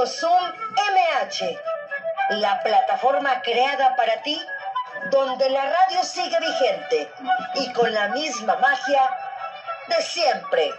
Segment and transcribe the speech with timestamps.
[0.00, 0.44] Radio Zoom
[0.94, 1.58] MH,
[2.38, 4.40] la plataforma creada para ti,
[5.10, 7.10] donde la radio sigue vigente
[7.56, 9.02] y con la misma magia
[9.88, 10.70] de siempre.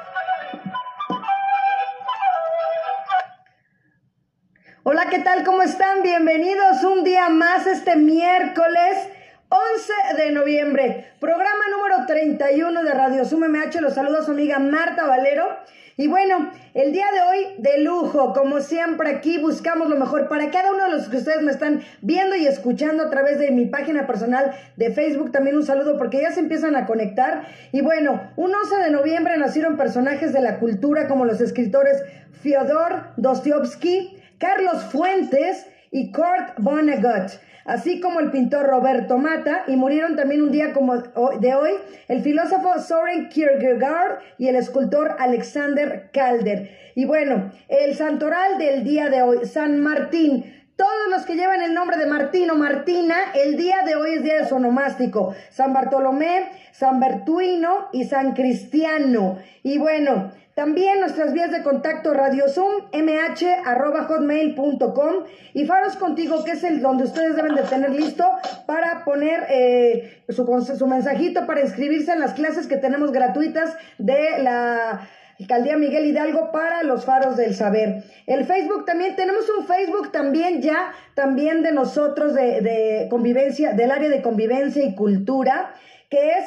[4.81, 5.43] Hola, ¿qué tal?
[5.43, 6.01] ¿Cómo están?
[6.01, 9.07] Bienvenidos un día más este miércoles
[9.49, 11.13] 11 de noviembre.
[11.19, 13.81] Programa número 31 de Radio Zoom MH.
[13.81, 15.59] Los saluda su amiga Marta Valero.
[16.01, 20.49] Y bueno, el día de hoy de lujo, como siempre aquí buscamos lo mejor para
[20.49, 23.67] cada uno de los que ustedes me están viendo y escuchando a través de mi
[23.67, 25.31] página personal de Facebook.
[25.31, 27.43] También un saludo porque ya se empiezan a conectar.
[27.71, 32.01] Y bueno, un 11 de noviembre nacieron personajes de la cultura como los escritores
[32.41, 37.33] Fyodor Dostoevsky, Carlos Fuentes y Kurt Vonnegut
[37.65, 41.71] así como el pintor Roberto Mata, y murieron también un día como de hoy
[42.07, 46.69] el filósofo Soren Kierkegaard y el escultor Alexander Calder.
[46.95, 50.57] Y bueno, el santoral del día de hoy, San Martín.
[50.75, 54.23] Todos los que llevan el nombre de Martín o Martina, el día de hoy es
[54.23, 55.35] día de su onomástico.
[55.51, 59.37] San Bartolomé, San Bertuino y San Cristiano.
[59.61, 66.43] Y bueno, también nuestras vías de contacto Radio Zoom, mh, arroba hotmail.com y Faros Contigo,
[66.43, 68.25] que es el donde ustedes deben de tener listo
[68.65, 70.45] para poner eh, su,
[70.77, 75.07] su mensajito para inscribirse en las clases que tenemos gratuitas de la
[75.39, 78.03] Alcaldía Miguel Hidalgo para los faros del saber.
[78.27, 83.89] El Facebook también, tenemos un Facebook también ya, también de nosotros de, de convivencia, del
[83.89, 85.73] área de convivencia y cultura,
[86.09, 86.45] que es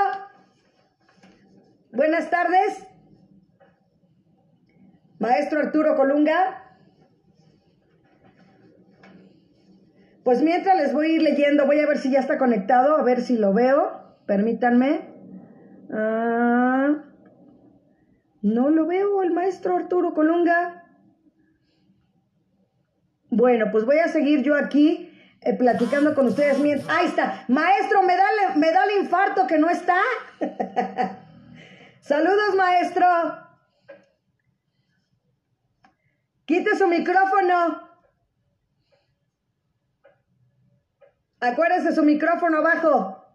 [1.91, 2.87] Buenas tardes.
[5.19, 6.61] Maestro Arturo Colunga.
[10.23, 13.03] Pues mientras les voy a ir leyendo, voy a ver si ya está conectado, a
[13.03, 14.15] ver si lo veo.
[14.27, 15.09] Permítanme.
[15.91, 17.03] Ah,
[18.41, 20.80] no lo veo, el maestro Arturo Colunga.
[23.31, 25.09] Bueno, pues voy a seguir yo aquí
[25.39, 26.57] eh, platicando con ustedes.
[26.89, 27.45] Ahí está.
[27.47, 28.25] Maestro, me da,
[28.55, 29.95] me da el infarto que no está.
[32.01, 33.07] Saludos, maestro.
[36.45, 37.89] Quite su micrófono.
[41.39, 43.25] Acuérdese su micrófono abajo.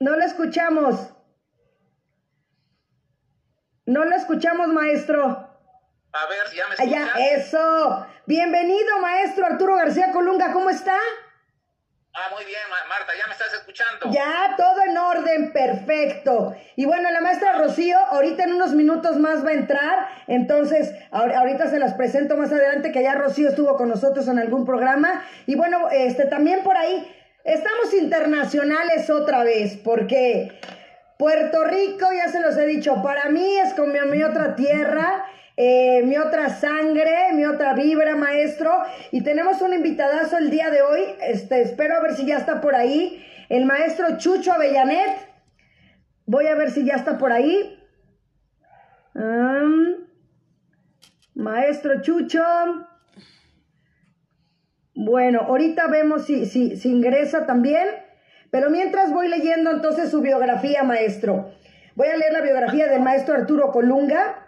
[0.00, 1.14] No lo escuchamos.
[3.86, 5.51] No lo escuchamos, maestro.
[6.14, 7.14] A ver, ya me escuchas.
[7.14, 8.06] Ya, eso.
[8.26, 10.94] Bienvenido, maestro Arturo García Colunga, ¿cómo está?
[12.14, 14.10] Ah, muy bien, Marta, ya me estás escuchando.
[14.10, 16.54] Ya, todo en orden, perfecto.
[16.76, 21.68] Y bueno, la maestra Rocío ahorita en unos minutos más va a entrar, entonces ahorita
[21.68, 25.24] se las presento más adelante que ya Rocío estuvo con nosotros en algún programa.
[25.46, 27.10] Y bueno, este también por ahí
[27.44, 30.60] estamos internacionales otra vez, porque
[31.18, 35.24] Puerto Rico, ya se los he dicho, para mí es como mi otra tierra
[35.64, 38.72] eh, mi otra sangre, mi otra vibra, maestro.
[39.12, 41.02] Y tenemos un invitadazo el día de hoy.
[41.20, 43.24] Este, espero a ver si ya está por ahí.
[43.48, 45.16] El maestro Chucho Avellanet.
[46.26, 47.78] Voy a ver si ya está por ahí.
[51.34, 52.42] maestro Chucho.
[54.94, 57.86] Bueno, ahorita vemos si, si, si ingresa también.
[58.50, 61.52] Pero mientras voy leyendo entonces su biografía, maestro.
[61.94, 64.41] Voy a leer la biografía del maestro Arturo Colunga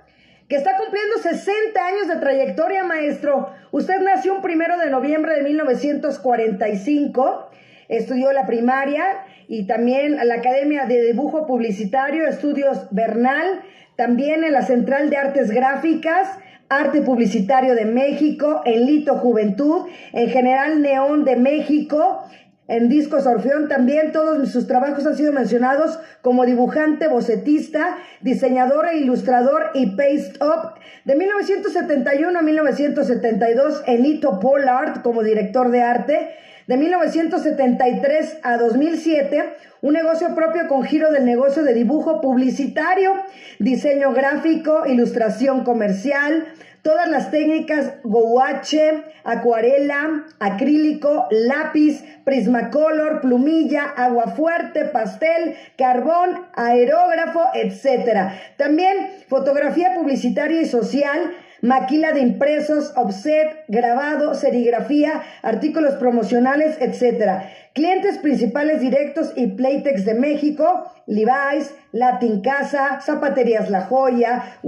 [0.49, 3.51] que está cumpliendo 60 años de trayectoria, maestro.
[3.71, 7.51] Usted nació un primero de noviembre de 1945,
[7.89, 9.05] estudió la primaria
[9.49, 13.63] y también la Academia de Dibujo Publicitario, Estudios Bernal,
[13.97, 16.29] también en la Central de Artes Gráficas,
[16.69, 22.25] Arte Publicitario de México, en Lito Juventud, en General Neón de México,
[22.67, 28.97] en Discos Orfeón también todos sus trabajos han sido mencionados como dibujante, bocetista, diseñador e
[28.97, 30.81] ilustrador y paste up.
[31.05, 36.31] De 1971 a 1972 en Lito Art como director de arte.
[36.67, 39.45] De 1973 a 2007,
[39.83, 43.13] un negocio propio con giro del negocio de dibujo publicitario,
[43.59, 46.47] diseño gráfico, ilustración comercial,
[46.85, 58.33] todas las técnicas gouache, acuarela, acrílico, lápiz, prismacolor, plumilla, agua fuerte, pastel, carbón, aerógrafo, etc.
[58.59, 61.35] También fotografía publicitaria y social,
[61.65, 67.45] maquila de impresos, offset, grabado, serigrafía, artículos promocionales, etc.
[67.73, 74.59] Clientes principales directos y Playtex de México, Levi's, Latin Casa, Zapaterías La Joya,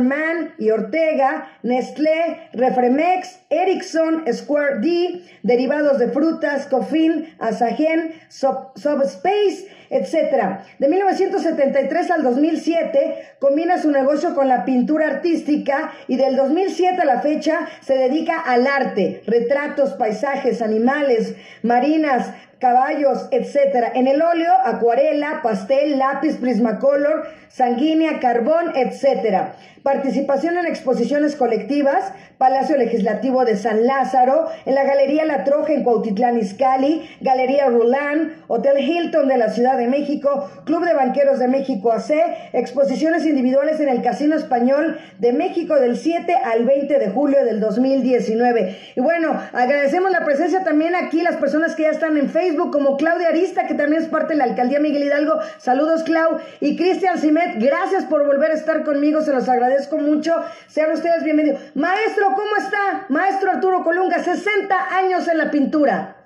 [0.00, 10.60] Man y Ortega, Nestlé, Refremex, Ericsson, Square D, derivados de frutas, Cofin, Asagen, Subspace, etc.
[10.78, 17.04] De 1973 al 2007 combina su negocio con la pintura artística y del 2007 a
[17.04, 23.92] la fecha se dedica al arte, retratos, paisajes, animales, marinas, caballos, etc.
[23.94, 29.52] En el óleo, acuarela, pastel, lápiz, prismacolor, sanguínea, carbón, etc.
[29.82, 35.82] Participación en exposiciones colectivas, Palacio Legislativo de San Lázaro, en la Galería La Troja en
[35.82, 41.48] Cuautitlán Izcalli, Galería Roland, Hotel Hilton de la Ciudad de México, Club de Banqueros de
[41.48, 42.12] México AC,
[42.52, 47.58] exposiciones individuales en el Casino Español de México del 7 al 20 de julio del
[47.58, 48.76] 2019.
[48.94, 52.96] Y bueno, agradecemos la presencia también aquí las personas que ya están en Facebook, como
[52.96, 55.38] Claudia Arista, que también es parte de la Alcaldía Miguel Hidalgo.
[55.58, 56.38] Saludos, Clau.
[56.60, 57.18] Y Cristian
[57.56, 60.34] Gracias por volver a estar conmigo, se los agradezco mucho.
[60.66, 61.60] Sean ustedes bienvenidos.
[61.76, 63.06] Maestro, ¿cómo está?
[63.08, 66.16] Maestro Arturo Colunga, 60 años en la pintura.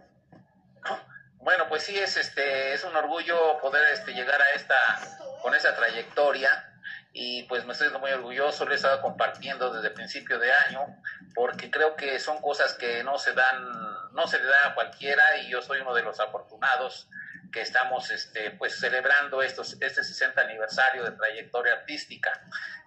[1.36, 4.74] Bueno, pues sí, es, este, es un orgullo poder este, llegar a esta,
[5.42, 6.48] con esa trayectoria
[7.12, 10.80] y pues me estoy muy orgulloso, lo he estado compartiendo desde principio de año,
[11.34, 15.22] porque creo que son cosas que no se dan, no se le dan a cualquiera
[15.42, 17.08] y yo soy uno de los afortunados
[17.52, 22.32] que estamos este, pues celebrando estos, este 60 aniversario de trayectoria artística.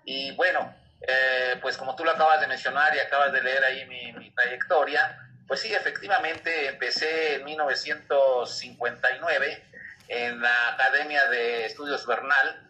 [0.04, 3.86] Y bueno, eh, pues como tú lo acabas de mencionar y acabas de leer ahí
[3.86, 9.64] mi, trayectoria, pues sí, efectivamente empecé en 1959
[10.08, 12.62] en la Academia de Estudios Bernal,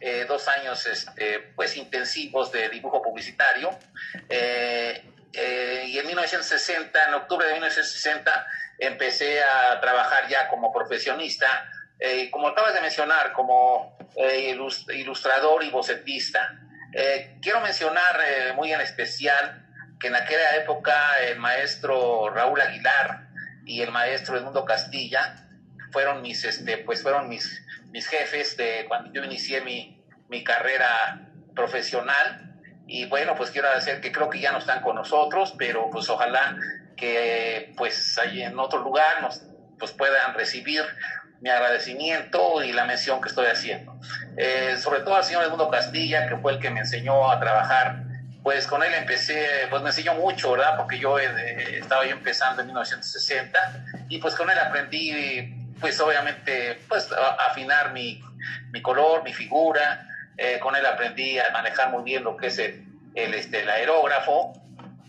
[0.00, 3.78] eh, dos años este, pues intensivos de dibujo publicitario.
[4.28, 8.46] Eh, y en 1960, en octubre de 1960,
[8.86, 11.68] empecé a trabajar ya como profesionista,
[12.30, 13.96] como acabas de mencionar, como
[14.92, 16.58] ilustrador y bocetista.
[16.92, 19.66] Eh, quiero mencionar eh, muy en especial
[19.98, 23.28] que en aquella época el maestro Raúl Aguilar
[23.64, 25.36] y el maestro Edmundo Castilla
[25.90, 31.28] fueron mis, este, pues fueron mis, mis jefes de cuando yo inicié mi, mi carrera
[31.54, 32.48] profesional.
[32.86, 36.10] Y bueno, pues quiero decir que creo que ya no están con nosotros, pero pues
[36.10, 36.58] ojalá
[37.02, 39.42] que pues ahí en otro lugar nos
[39.76, 40.84] pues puedan recibir
[41.40, 43.98] mi agradecimiento y la mención que estoy haciendo.
[44.36, 48.04] Eh, sobre todo al señor Edmundo Castilla, que fue el que me enseñó a trabajar.
[48.44, 50.76] Pues con él empecé, pues me enseñó mucho, ¿verdad?
[50.76, 53.58] Porque yo eh, estaba yo empezando en 1960
[54.08, 58.22] y pues con él aprendí, pues obviamente, pues a, afinar mi,
[58.70, 60.06] mi, color, mi figura.
[60.36, 62.84] Eh, con él aprendí a manejar muy bien lo que es el,
[63.16, 64.52] el, este, el aerógrafo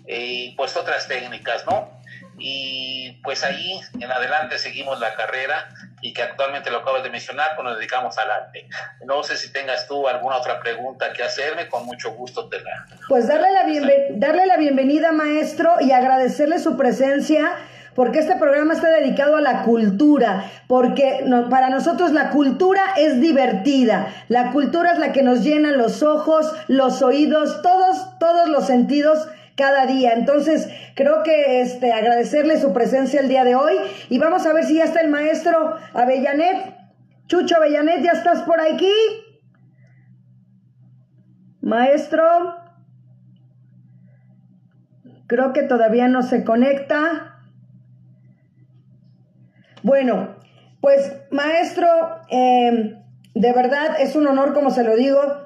[0.08, 2.02] y pues otras técnicas, ¿no?
[2.38, 5.70] Y pues ahí en adelante seguimos la carrera
[6.02, 8.68] y que actualmente lo acabas de mencionar, pues nos dedicamos al arte.
[9.06, 12.86] No sé si tengas tú alguna otra pregunta que hacerme, con mucho gusto te la...
[13.08, 13.64] Pues darle la,
[14.12, 17.58] darle la bienvenida, maestro, y agradecerle su presencia
[17.96, 24.08] porque este programa está dedicado a la cultura, porque para nosotros la cultura es divertida,
[24.30, 29.28] la cultura es la que nos llena los ojos, los oídos, todos, todos los sentidos
[29.56, 30.14] cada día.
[30.14, 33.76] Entonces, creo que este, agradecerle su presencia el día de hoy
[34.10, 36.76] y vamos a ver si ya está el maestro Avellanet.
[37.28, 38.92] Chucho Avellanet, ¿ya estás por aquí?
[41.62, 42.24] Maestro,
[45.28, 47.40] creo que todavía no se conecta.
[49.82, 50.36] Bueno,
[50.82, 51.88] pues maestro,
[52.30, 53.02] em,
[53.34, 55.43] de verdad es un honor, como se lo digo,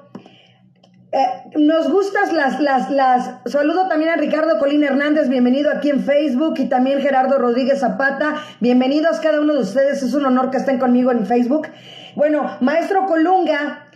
[1.10, 3.30] Eh, nos gustas las, las, las.
[3.46, 8.34] Saludo también a Ricardo Colín Hernández, bienvenido aquí en Facebook, y también Gerardo Rodríguez Zapata,
[8.60, 11.68] bienvenidos cada uno de ustedes, es un honor que estén conmigo en Facebook.
[12.14, 13.86] Bueno, maestro Colunga,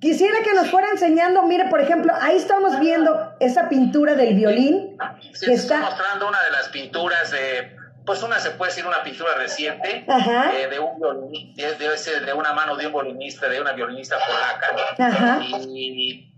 [0.00, 4.96] quisiera que nos fuera enseñando, mire, por ejemplo, ahí estamos viendo esa pintura del violín.
[5.34, 7.76] Sí, que está mostrando una de las pinturas de
[8.06, 12.32] pues una se puede decir una pintura reciente eh, de un violinista, debe ser de
[12.32, 15.40] una mano de un violinista, de una violinista polaca.
[15.40, 16.31] Y, y,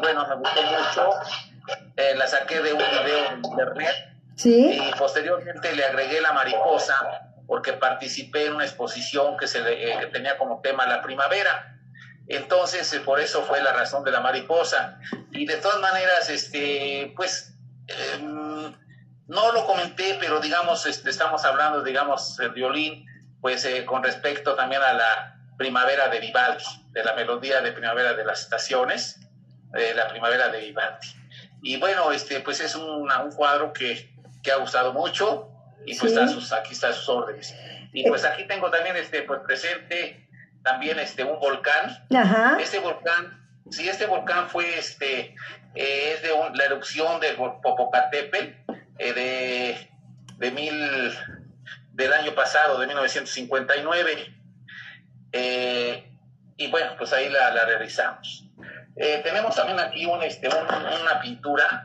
[0.00, 1.10] bueno, me gustó mucho.
[1.96, 3.94] Eh, la saqué de un video de internet.
[4.36, 4.80] ¿Sí?
[4.82, 10.06] Y posteriormente le agregué la mariposa porque participé en una exposición que, se eh, que
[10.06, 11.78] tenía como tema la primavera.
[12.26, 14.98] Entonces, por eso fue la razón de la mariposa.
[15.30, 17.54] Y de todas maneras, este, pues,
[17.86, 18.74] em,
[19.26, 23.06] no lo comenté, pero digamos, este, estamos hablando, digamos, el violín,
[23.40, 28.14] pues eh, con respecto también a la primavera de Vivaldi, de la melodía de primavera
[28.14, 29.20] de las estaciones,
[29.74, 31.08] de la primavera de Vivaldi.
[31.62, 34.10] Y bueno, este, pues es un, un cuadro que,
[34.42, 35.48] que, ha gustado mucho
[35.86, 37.54] y pues está sus, aquí está sus órdenes.
[37.92, 40.28] Y pues aquí tengo también este, pues presente
[40.62, 42.06] también este, un volcán.
[42.14, 42.58] Ajá.
[42.60, 45.34] Este volcán, sí, este volcán fue este,
[45.74, 49.90] eh, es de la erupción del Popocatépetl, eh, de,
[50.38, 51.12] de mil,
[51.92, 54.34] del año pasado, de 1959.
[55.32, 56.10] Eh,
[56.56, 58.48] y bueno, pues ahí la, la realizamos.
[58.96, 61.84] Eh, tenemos también aquí un, este, una pintura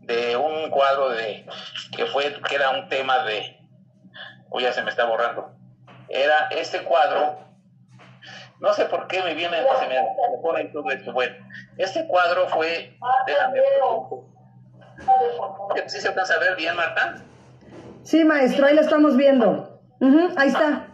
[0.00, 1.46] de un cuadro de
[1.96, 3.58] que fue que era un tema de
[4.50, 5.50] o ya se me está borrando
[6.10, 7.38] era este cuadro
[8.60, 9.96] no sé por qué me viene se me,
[10.42, 11.34] pone todo esto bueno
[11.78, 13.60] este cuadro fue déjame
[15.86, 17.16] ¿Sí se alcanza a ver bien, Marta?
[18.02, 19.80] Sí, maestro, ahí lo estamos viendo.
[20.36, 20.88] ahí está.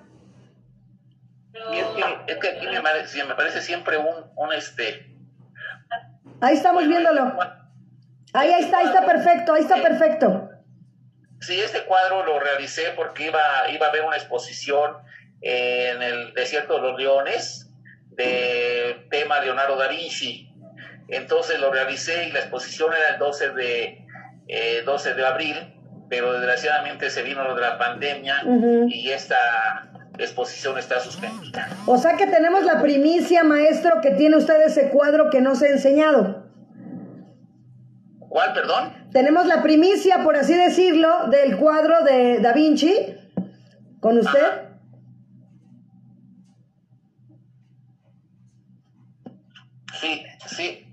[1.72, 5.09] Y es que, es que aquí me parece, me parece siempre un, un este.
[6.40, 7.36] Ahí estamos viéndolo.
[8.32, 10.50] Ahí, ahí está, ahí está perfecto, ahí está perfecto.
[11.40, 14.96] Sí, este cuadro lo realicé porque iba, iba a haber una exposición
[15.40, 17.70] en el desierto de los leones
[18.10, 20.52] de tema Leonardo da Vinci.
[21.08, 24.04] Entonces lo realicé y la exposición era el 12 de,
[24.84, 25.56] 12 eh, de abril,
[26.08, 28.42] pero desgraciadamente se vino lo de la pandemia
[28.88, 29.89] y esta
[30.24, 31.68] exposición está suspendida.
[31.86, 35.68] O sea que tenemos la primicia, maestro, que tiene usted ese cuadro que no se
[35.68, 36.50] ha enseñado.
[38.18, 38.92] ¿Cuál, perdón?
[39.12, 43.16] Tenemos la primicia, por así decirlo, del cuadro de Da Vinci
[43.98, 44.68] con usted.
[50.00, 50.90] Sí, sí,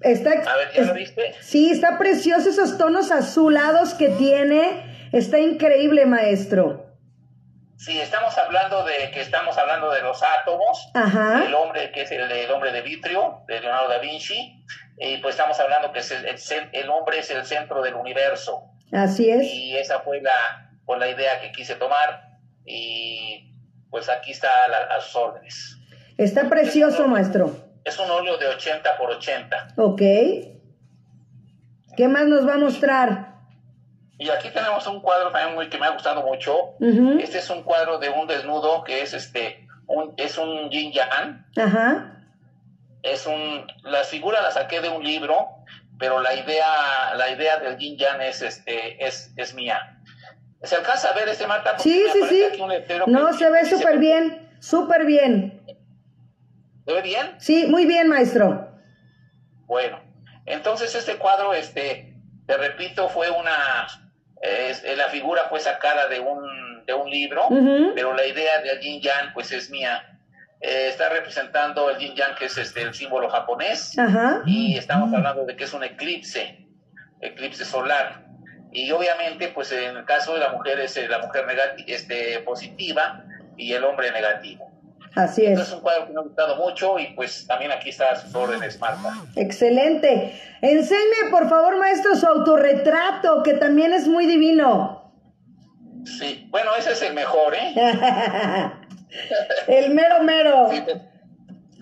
[0.00, 1.34] Está, a ver, ¿ya lo viste?
[1.40, 5.08] Sí, está precioso esos tonos azulados que tiene.
[5.12, 6.81] Está increíble, maestro.
[7.84, 11.44] Sí, estamos hablando de que estamos hablando de los átomos, Ajá.
[11.44, 14.64] el hombre que es el, hombre de vitrio de Leonardo da Vinci,
[14.98, 18.70] y pues estamos hablando que es el, el, hombre es el centro del universo.
[18.92, 19.52] Así es.
[19.52, 23.52] Y esa fue la, fue la idea que quise tomar y
[23.90, 25.76] pues aquí está la, a sus órdenes.
[26.18, 27.50] Está precioso, maestro.
[27.84, 29.74] Es un óleo de 80 por 80.
[29.76, 30.02] Ok.
[31.96, 33.31] ¿Qué más nos va a mostrar?
[34.18, 36.74] Y aquí tenemos un cuadro también muy que me ha gustado mucho.
[37.20, 41.44] Este es un cuadro de un desnudo que es este un, es un yin yang.
[41.56, 42.24] Ajá.
[43.02, 45.48] Es un las figuras las saqué de un libro,
[45.98, 49.98] pero la idea la idea del yin yang es este es, es mía.
[50.62, 51.78] ¿Se alcanza a ver este Marta?
[51.78, 52.62] Sí, sí, sí.
[53.08, 55.60] No, se ve súper bien, súper bien.
[56.86, 57.34] ¿Se ve bien?
[57.38, 58.68] Sí, muy bien, maestro.
[59.66, 60.00] Bueno,
[60.46, 62.14] entonces este cuadro, este,
[62.46, 63.86] te repito, fue una,
[64.96, 67.42] la figura fue sacada de un, de un libro,
[67.94, 70.08] pero la idea del yin yang, pues es mía.
[70.60, 73.94] Eh, está representando el yin yang, que es este, el símbolo japonés,
[74.46, 76.66] y estamos hablando de que es un eclipse,
[77.20, 78.24] eclipse solar.
[78.72, 81.44] Y obviamente, pues en el caso de la mujer es eh, la mujer
[81.86, 83.24] este, positiva
[83.56, 84.71] y el hombre negativo.
[85.14, 85.60] Así es.
[85.60, 88.34] Es un cuadro que me ha gustado mucho y pues también aquí está a sus
[88.34, 89.14] órdenes, Marta.
[89.36, 90.40] Excelente.
[90.62, 95.12] Enséñeme, por favor, maestro, su autorretrato, que también es muy divino.
[96.04, 97.74] Sí, bueno, ese es el mejor, ¿eh?
[99.68, 100.70] el mero mero.
[100.70, 100.82] Sí,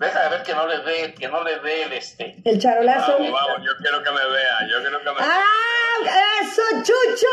[0.01, 2.35] Deja de ver que no le dé, que no le dé el este.
[2.43, 3.13] El charolazo.
[3.19, 6.41] Vamos, vamos, yo quiero que me vea, yo quiero que me ¡Ah!
[6.41, 7.27] ¡Eso, Chucho!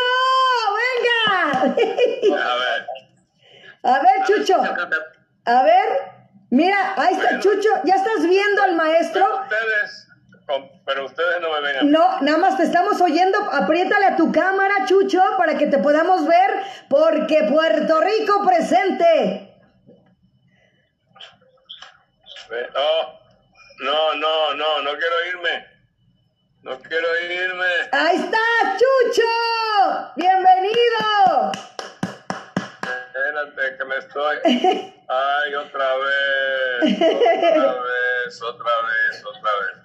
[0.77, 1.63] ¡Venga!
[2.45, 2.87] A ver.
[3.85, 4.57] A ver, Chucho.
[4.57, 5.18] A ver,
[6.51, 9.25] mira, ahí está Chucho, ¿ya estás viendo al maestro?
[9.43, 10.09] ustedes,
[10.87, 11.91] pero ustedes no me ven.
[11.91, 13.39] No, nada más te estamos oyendo.
[13.53, 16.51] Apriétale a tu cámara, Chucho, para que te podamos ver,
[16.89, 19.45] porque Puerto Rico presente.
[22.75, 23.19] Oh,
[23.81, 25.67] no, no, no, no quiero irme.
[26.63, 27.67] No quiero irme.
[27.93, 28.39] Ahí está,
[28.79, 30.13] Chucho.
[30.17, 31.53] Bienvenido.
[33.29, 34.37] Espérate, que me estoy.
[35.09, 36.95] Ay, otra vez.
[36.95, 39.85] Otra vez, otra vez, otra vez.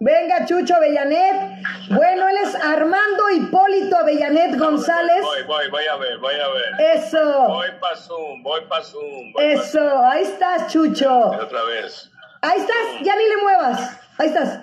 [0.00, 1.62] Venga, Chucho Avellanet.
[1.90, 5.22] Bueno, él es Armando Hipólito Avellanet González.
[5.22, 6.96] Voy, voy, voy a ver, voy a ver.
[6.96, 9.32] Eso, Voy pa' Zoom, voy pa' Zoom.
[9.32, 9.98] voy pa' eso.
[10.04, 11.26] Ahí estás, Chucho.
[11.28, 12.10] Otra vez.
[12.40, 14.00] Ahí estás, ya ni le muevas.
[14.18, 14.58] Ahí estás.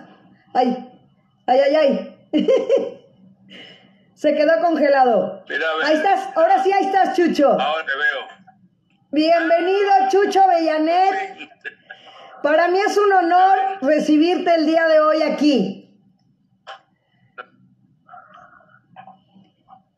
[0.53, 0.91] Ahí.
[1.47, 1.75] Ay, ay,
[2.33, 2.95] ay.
[4.19, 5.45] Se quedó congelado.
[5.47, 5.65] Mira.
[5.81, 7.51] Ahí estás, ahora sí, ahí estás, Chucho.
[7.51, 8.27] Ahora te veo.
[9.11, 11.49] Bienvenido, Chucho Avellanet.
[12.43, 15.97] Para mí es un honor recibirte el día de hoy aquí.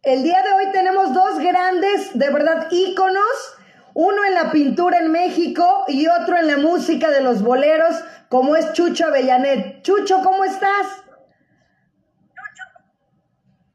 [0.03, 3.57] El día de hoy tenemos dos grandes, de verdad, íconos.
[3.95, 7.95] Uno en la pintura en México y otro en la música de los boleros,
[8.29, 9.81] como es Chucho Avellanet.
[9.81, 11.00] Chucho, ¿cómo estás?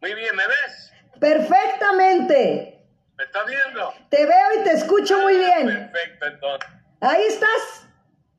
[0.06, 0.92] Muy bien, ¿me ves?
[1.18, 2.78] Perfectamente.
[3.16, 3.92] ¿Me estás viendo?
[4.08, 5.90] Te veo y te escucho muy bien.
[5.90, 6.70] Perfecto, entonces.
[7.00, 7.88] Ahí estás.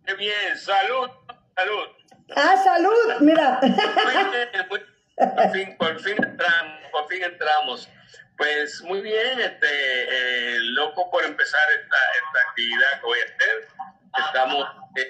[0.05, 1.09] Qué bien, salud,
[1.57, 1.87] salud.
[2.37, 3.19] Ah, salud.
[3.19, 3.59] Mira.
[3.61, 3.69] Muy
[4.31, 4.81] bien, muy-
[5.35, 7.89] por, fin, por fin entramos, por fin entramos.
[8.37, 13.67] Pues muy bien, este, eh, loco por empezar esta, esta actividad que voy a hacer.
[14.25, 15.09] Estamos eh,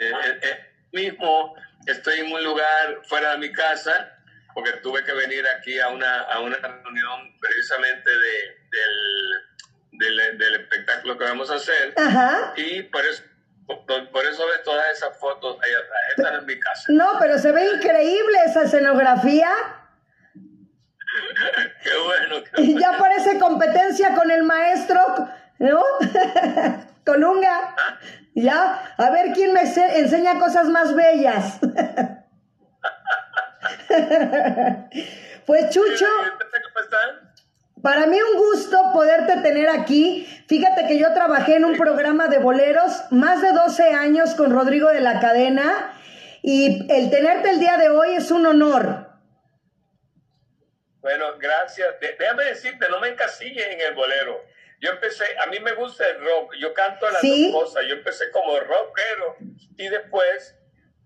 [0.00, 1.54] eh, eh, mismo,
[1.86, 4.16] estoy en un lugar fuera de mi casa,
[4.60, 8.56] porque tuve que venir aquí a una, a una reunión precisamente de,
[9.92, 11.94] del, del, del espectáculo que vamos a hacer.
[11.96, 12.52] Ajá.
[12.56, 13.22] Y por eso,
[13.66, 16.40] por, por eso ves todas esas fotos ahí atrás.
[16.40, 16.84] Es mi casa.
[16.88, 19.50] No, pero se ve increíble esa escenografía.
[21.82, 22.44] Qué bueno.
[22.54, 25.00] qué Y ya parece competencia con el maestro,
[25.58, 25.82] ¿no?
[27.06, 27.74] con Unga.
[28.34, 31.58] Ya, a ver quién me se- enseña cosas más bellas.
[35.46, 37.32] pues Chucho, ¿Cómo están?
[37.82, 40.26] para mí un gusto poderte tener aquí.
[40.48, 44.88] Fíjate que yo trabajé en un programa de boleros más de 12 años con Rodrigo
[44.88, 45.96] de la Cadena
[46.42, 49.08] y el tenerte el día de hoy es un honor.
[51.00, 51.88] Bueno, gracias.
[52.18, 54.44] Déjame decirte, no me encasilles en el bolero.
[54.82, 57.50] Yo empecé, a mí me gusta el rock, yo canto las Sí.
[57.52, 57.84] dos cosas.
[57.88, 59.36] Yo empecé como rockero
[59.76, 60.56] y después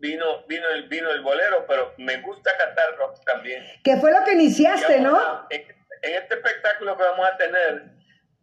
[0.04, 3.64] vino, vino, el, vino el bolero, pero me gusta cantar rock también.
[3.82, 5.46] Que fue lo que iniciaste, ¿no?
[5.48, 5.62] En,
[6.02, 7.84] en este espectáculo que vamos a tener,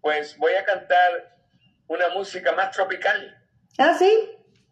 [0.02, 1.38] pues voy a cantar
[1.86, 3.38] una música más tropical.
[3.78, 4.12] Ah, sí,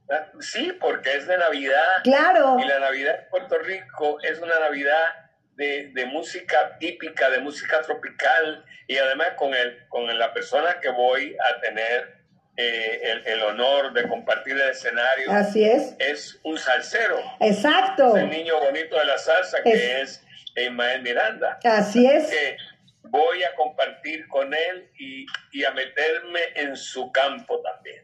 [0.08, 0.32] ¿verdad?
[0.40, 2.02] Sí, porque es de Navidad.
[2.04, 2.58] claro.
[2.60, 7.82] Y la Navidad en Puerto Rico es una Navidad de, de música típica, de música
[7.82, 12.19] tropical, y además con, el, con la persona que voy a tener
[12.62, 15.96] eh, el, el honor de compartir el escenario, Así es.
[15.98, 18.18] es un salsero, Exacto.
[18.18, 20.24] es el niño bonito de la salsa que Es-
[20.56, 21.58] es Ismael Miranda.
[21.64, 22.30] Así es.
[22.30, 22.58] Que
[23.04, 28.04] voy a compartir con él y, y a meterme en su campo también.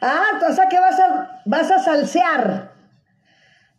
[0.00, 2.72] Ah, sea que vas a, vas a salsear.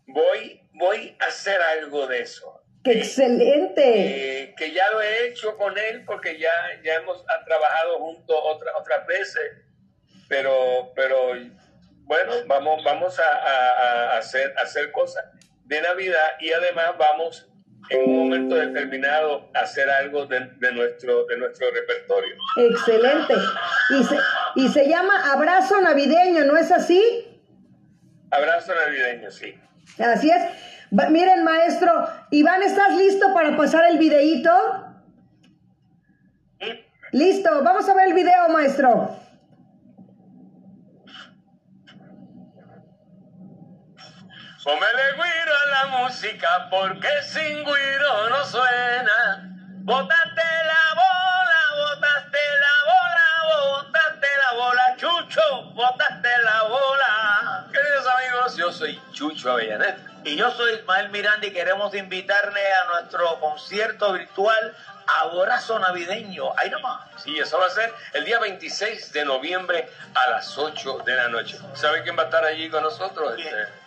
[0.06, 2.62] Voy, voy a hacer algo de eso.
[2.84, 3.84] ¡Qué Eh, excelente!
[4.44, 6.50] Eh, que ya lo he hecho con él porque ya,
[6.84, 9.42] ya hemos ha trabajado juntos otra, otras veces,
[10.32, 11.18] pero, pero
[12.06, 15.26] bueno, vamos, vamos a, a- a hacer, a hacer cosas
[15.66, 17.50] de Navidad y además vamos
[17.90, 22.36] en un momento determinado a hacer algo de, de nuestro, de nuestro repertorio.
[22.56, 23.34] Excelente.
[23.90, 24.18] Y se,
[24.56, 27.28] y se llama Abrazo Navideño, ¿no es así?
[28.32, 29.60] Abrazo navideño, sí.
[30.00, 30.42] Así es.
[30.98, 34.50] Va- miren, maestro, Iván, ¿estás listo para pasar el videíto?
[37.12, 39.18] Listo, vamos a ver el video, maestro.
[44.64, 49.50] Póngale guiro a la música porque sin guiro no suena.
[49.80, 57.68] Botaste la bola, botaste la bola, botaste la bola, Chucho, botaste la bola.
[57.74, 59.98] Queridos amigos, yo soy Chucho Avellanet.
[60.26, 64.76] Y yo soy Ismael Miranda y queremos invitarle a nuestro concierto virtual
[65.24, 66.54] Abrazo Navideño.
[66.58, 67.02] Ahí nomás.
[67.18, 71.30] Sí, eso va a ser el día 26 de noviembre a las 8 de la
[71.30, 71.58] noche.
[71.74, 73.34] ¿Sabe quién va a estar allí con nosotros?
[73.40, 73.81] Este,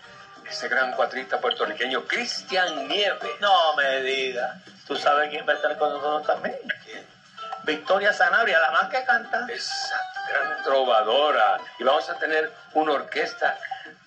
[0.48, 3.40] ese gran cuatrista puertorriqueño, Cristian Nieves.
[3.40, 4.56] No me digas.
[4.86, 6.56] ¿Tú sabes quién va a estar con nosotros también?
[7.64, 9.46] Victoria Sanabria, la más que canta.
[9.48, 11.58] esa gran trovadora.
[11.78, 13.58] Y vamos a tener una orquesta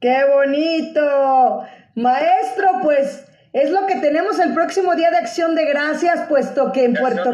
[0.00, 1.64] ¡Qué bonito!
[1.94, 3.24] Maestro, pues
[3.54, 7.32] es lo que tenemos el próximo día de Acción de Gracias, puesto que en Puerto.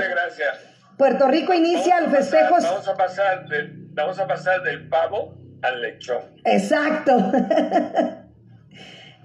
[0.98, 2.62] Puerto Rico inician Vamos a pasar- festejos.
[2.62, 6.20] Vamos a pasar del, vamos a pasar del pavo al lechón.
[6.44, 7.16] Exacto.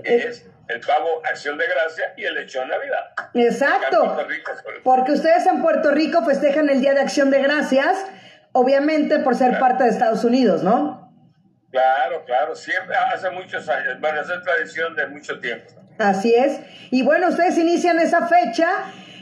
[0.04, 3.12] es el pavo Acción de Gracia y el lechón Navidad.
[3.34, 4.18] Exacto.
[4.30, 4.52] Rico.
[4.86, 8.06] Porque ustedes en Puerto Rico festejan el Día de Acción de Gracias,
[8.54, 11.14] obviamente por ser parte de Estados Unidos, ¿no?
[11.72, 15.74] Claro, claro, siempre, hace muchos años, bueno, esa es tradición de mucho tiempo.
[15.98, 16.60] Así es.
[16.92, 18.68] Y bueno, ustedes inician esa fecha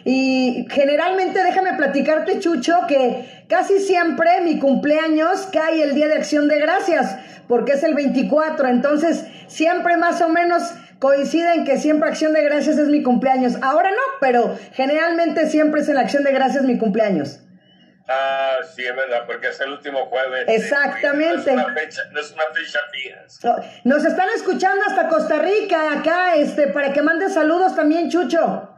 [0.05, 6.47] y generalmente déjame platicarte, Chucho, que casi siempre mi cumpleaños cae el Día de Acción
[6.47, 7.15] de Gracias,
[7.47, 8.67] porque es el 24.
[8.67, 13.57] Entonces, siempre más o menos coinciden que siempre Acción de Gracias es mi cumpleaños.
[13.61, 17.42] Ahora no, pero generalmente siempre es en la Acción de Gracias mi cumpleaños.
[18.07, 20.45] Ah, sí, es verdad, porque es el último jueves.
[20.47, 21.53] Exactamente.
[21.53, 23.25] No es una fecha, no es una fecha fija.
[23.49, 28.69] Oh, Nos están escuchando hasta Costa Rica, acá, este, para que manden saludos también, Chucho.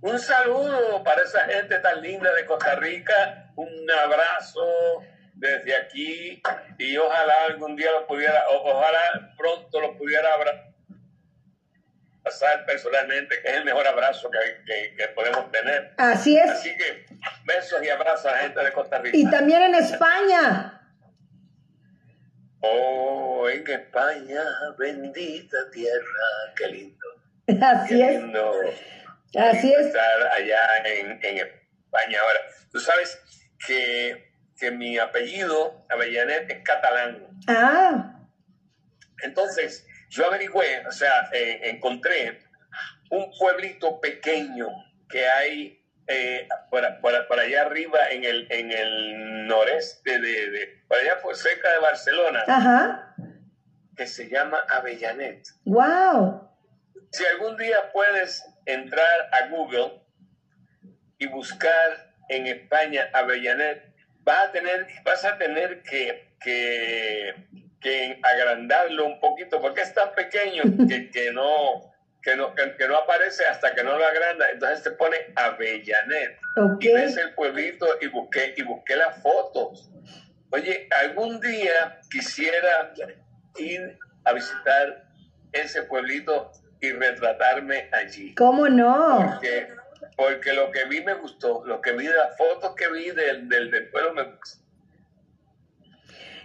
[0.00, 4.64] Un saludo para esa gente tan linda de Costa Rica, un abrazo
[5.34, 6.42] desde aquí
[6.78, 10.64] y ojalá algún día lo pudiera, o- ojalá pronto lo pudiera abrazar
[12.66, 15.94] personalmente, que es el mejor abrazo que, que- que podemos tener.
[15.98, 16.50] Así es.
[16.50, 17.06] Así que
[17.44, 19.16] besos y abrazos a la gente de Costa Rica.
[19.16, 20.72] Y también en España.
[22.60, 24.42] Oh, en España,
[24.78, 27.06] bendita tierra, qué lindo.
[27.62, 28.22] Así Qué es.
[29.36, 29.86] Así es.
[29.86, 32.40] Estar allá en, en España ahora.
[32.72, 33.20] Tú sabes
[33.64, 37.28] que, que mi apellido, Avellanet, es catalán.
[37.46, 38.18] Ah,
[39.22, 42.42] Entonces, yo averigüé, o sea, eh, encontré
[43.10, 44.68] un pueblito pequeño
[45.08, 50.82] que hay eh, por, por- por allá arriba en el, en el noreste de, de,
[50.90, 53.14] allá por cerca de Barcelona, ajá.
[53.96, 55.44] que se llama Avellanet.
[55.64, 56.48] Wow.
[57.10, 60.02] Si algún día puedes entrar a Google
[61.18, 67.34] y buscar en España Avellanet, vas a tener, vas a tener que, que,
[67.86, 72.88] que agrandarlo un poquito, porque es tan pequeño que, que no, que, no, que, que
[72.88, 74.46] no aparece hasta que no lo agranda.
[74.52, 76.36] Entonces te pone Avellanet.
[76.56, 76.82] Ok.
[76.82, 79.88] Y ves el pueblito y busqué, y busqué las fotos.
[80.50, 82.92] Oye, algún día quisiera
[83.56, 85.04] ir a visitar
[85.52, 88.34] ese pueblito y retratarme allí.
[88.34, 89.30] ¿Cómo no?
[89.30, 89.68] Porque,
[90.16, 93.48] porque lo que vi me gustó, lo que vi de las fotos que vi del,
[93.48, 94.65] del, del pueblo me gustó.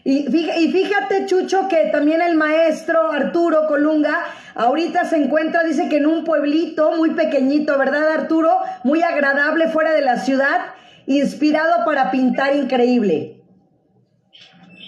[0.04, 5.90] Y fíjate, y fíjate, Chucho, que también el maestro Arturo Colunga ahorita se encuentra, dice
[5.90, 8.58] que en un pueblito muy pequeñito, ¿verdad, Arturo?
[8.84, 10.74] Muy agradable fuera de la ciudad,
[11.06, 13.42] inspirado para pintar increíble.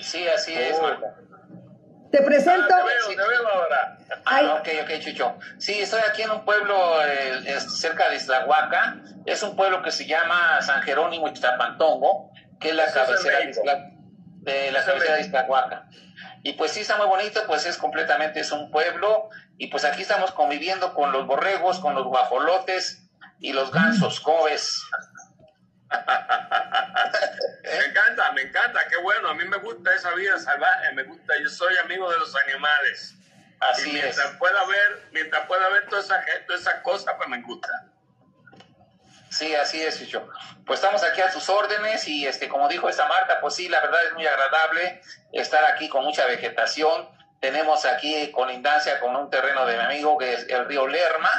[0.01, 0.81] Sí, así es.
[0.81, 1.15] Marta.
[2.11, 2.67] Te Ah, presento.
[2.67, 3.97] te veo, te veo ahora.
[4.25, 5.35] Ah, ok, ok, Chucho.
[5.57, 8.97] Sí, estoy aquí en un pueblo eh, cerca de Islahuaca.
[9.25, 13.63] Es un pueblo que se llama San Jerónimo Ixtapantongo, que es la cabecera de, México.
[14.43, 15.21] De la es cabecera de.
[15.21, 15.87] Islahuaca.
[16.43, 19.29] Y pues sí, está muy bonito, pues es completamente, es un pueblo.
[19.57, 23.07] Y pues aquí estamos conviviendo con los borregos, con los guajolotes
[23.39, 24.19] y los gansos.
[24.19, 24.83] ¿Cómo ves?
[27.63, 29.29] Me encanta, me encanta, qué bueno.
[29.29, 31.33] A mí me gusta esa vida salvaje, me gusta.
[31.41, 33.15] Yo soy amigo de los animales.
[33.15, 34.03] y Así es.
[34.03, 37.69] mientras pueda ver, mientras pueda ver toda esa gente, toda esa cosa, pues me gusta.
[39.33, 40.29] Sí, así es, Chucho.
[40.63, 43.81] Pues estamos aquí a tus órdenes y este, como dijo esta Marta, pues sí, la
[43.81, 47.09] verdad es muy agradable estar aquí con mucha vegetación.
[47.39, 51.31] Tenemos aquí colindancia con un terreno de mi amigo que es el río Lerma.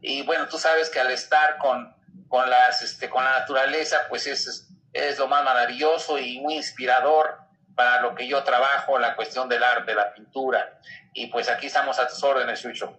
[0.00, 1.96] Y bueno, tú sabes que al estar con,
[2.28, 7.38] con, las, este, con la naturaleza, pues es, es lo más maravilloso y muy inspirador
[7.74, 10.78] para lo que yo trabajo, la cuestión del arte, la pintura.
[11.12, 12.96] Y pues aquí estamos a tus órdenes, Chucho.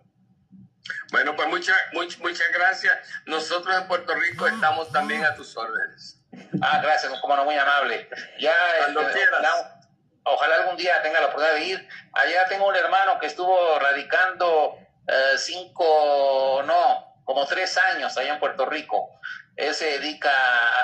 [1.11, 2.97] Bueno, pues muchas muchas muchas gracias.
[3.25, 6.19] Nosotros en Puerto Rico estamos también a tus órdenes.
[6.61, 8.09] Ah, gracias, como no, muy amable.
[8.39, 9.39] Ya, Cuando este, quieras.
[9.39, 9.79] ojalá,
[10.23, 11.89] ojalá algún día tenga la oportunidad de ir.
[12.13, 18.39] Allá tengo un hermano que estuvo radicando eh, cinco, no, como tres años allá en
[18.39, 19.09] Puerto Rico.
[19.55, 20.31] Él se dedica,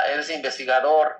[0.07, 1.19] él es investigador,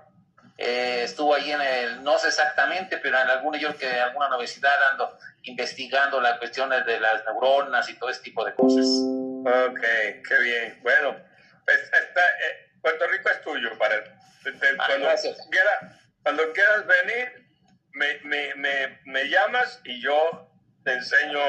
[0.57, 4.03] eh, estuvo ahí en el, no sé exactamente, pero en alguna, yo creo que en
[4.03, 8.85] alguna universidad ando investigando las cuestiones de las neuronas y todo ese tipo de cosas.
[8.85, 9.79] Ok,
[10.27, 10.79] qué bien.
[10.83, 11.17] Bueno,
[11.65, 13.77] pues está, eh, Puerto Rico es tuyo.
[13.77, 15.37] Para, Ah, cuando, gracias.
[15.51, 17.47] quiera- cuando quieras venir,
[17.93, 20.49] me, me, me, me llamas y yo
[20.83, 21.39] te enseño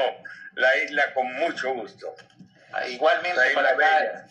[0.55, 2.13] la isla con mucho gusto.
[2.71, 4.25] Ah, Igualmente La para acá, bella.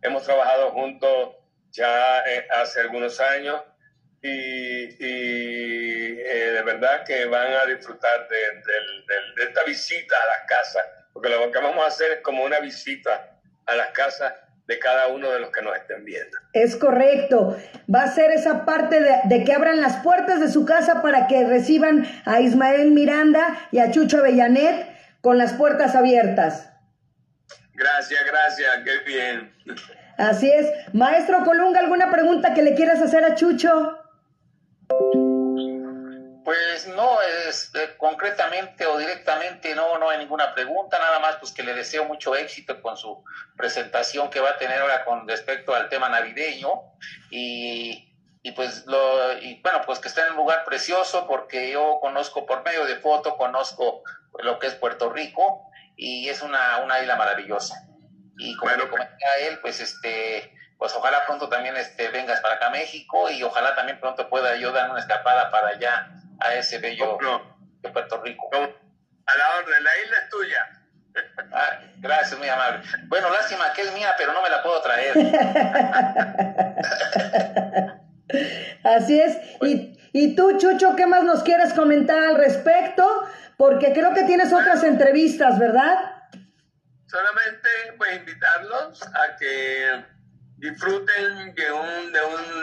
[0.02, 1.36] hemos trabajado juntos
[1.72, 3.62] ya eh, hace algunos años
[4.22, 4.30] y,
[5.04, 10.28] y, eh, de verdad que van a disfrutar de, del- del- de esta visita a
[10.28, 14.34] las casas, porque lo que vamos a hacer es como una visita a las casas
[14.68, 16.38] de cada uno de los que nos estén viendo.
[16.54, 17.58] Es correcto.
[17.94, 21.28] Va a ser esa parte de, de que abran las puertas de su casa para
[21.28, 24.88] que reciban a Ismael Miranda y a Chucho Avellanet
[25.22, 26.70] con las puertas abiertas.
[27.74, 29.54] Gracias, gracias, qué bien.
[30.18, 30.68] Así es.
[30.94, 34.03] Maestro Colunga, ¿alguna pregunta que le quieras hacer a Chucho?
[36.54, 41.52] Pues no, es, eh, concretamente o directamente no, no hay ninguna pregunta, nada más pues
[41.52, 43.24] que le deseo mucho éxito con su
[43.58, 46.70] presentación que va a tener ahora con respecto al tema navideño
[47.32, 48.14] y,
[48.44, 52.46] y pues lo, y bueno, pues que está en un lugar precioso porque yo conozco
[52.46, 54.04] por medio de foto, conozco
[54.44, 57.88] lo que es Puerto Rico y es una, una isla maravillosa.
[58.38, 62.40] Y como Bueno, le comenté a él, pues este, pues ojalá pronto también este, vengas
[62.42, 66.10] para acá a México y ojalá también pronto pueda yo dar una escapada para allá
[66.40, 68.50] a ese bello No, de Puerto Rico.
[68.52, 70.70] no, a la orden, la isla es tuya.
[71.56, 72.82] Ah, gracias, muy amable.
[73.06, 75.14] Bueno, lástima que es mía, pero no me la puedo traer.
[78.84, 79.38] Así es.
[79.62, 83.08] Y, y tú, Chucho, ¿qué más nos quieres comentar al respecto?
[83.58, 85.96] Porque creo que tienes otras entrevistas, ¿verdad?
[87.06, 90.04] Solamente pues invitarlos a que
[90.74, 92.14] disfruten de un,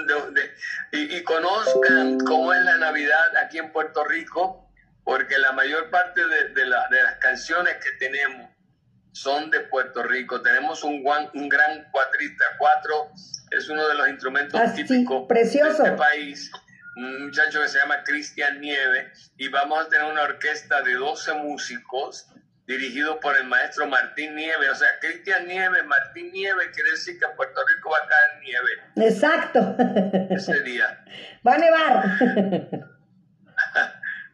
[0.06, 0.50] de un, de
[0.92, 4.66] y, y conozcan cómo es la Navidad aquí en Puerto Rico,
[5.04, 8.48] porque la mayor parte de, de la- las canciones que tenemos
[9.12, 10.40] son de Puerto Rico.
[10.40, 12.44] Tenemos un, guan- un gran cuatrista.
[12.58, 13.10] Cuatro
[13.50, 15.82] es uno de los instrumentos Ah, típicos precioso.
[15.82, 16.50] de este país.
[16.96, 21.34] Un muchacho que se llama Cristian Nieve y vamos a tener una orquesta de 12
[21.34, 22.26] músicos
[22.70, 24.70] dirigido por el maestro Martín Nieve.
[24.70, 28.40] O sea, Cristian Nieve, Martín Nieve, quiere decir que en Puerto Rico va a caer
[28.42, 29.76] nieve Exacto.
[30.30, 31.04] ese día.
[31.46, 32.04] Va a nevar.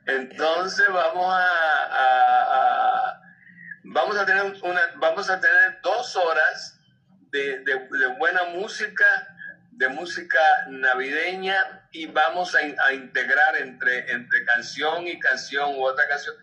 [0.06, 2.42] Entonces vamos a, a-
[3.10, 3.22] a-
[3.84, 6.78] vamos a tener una, vamos a tener dos horas
[7.30, 9.04] de, de- de buena música,
[9.72, 16.06] de música navideña y vamos a, a integrar entre, entre canción y canción u otra
[16.08, 16.34] canción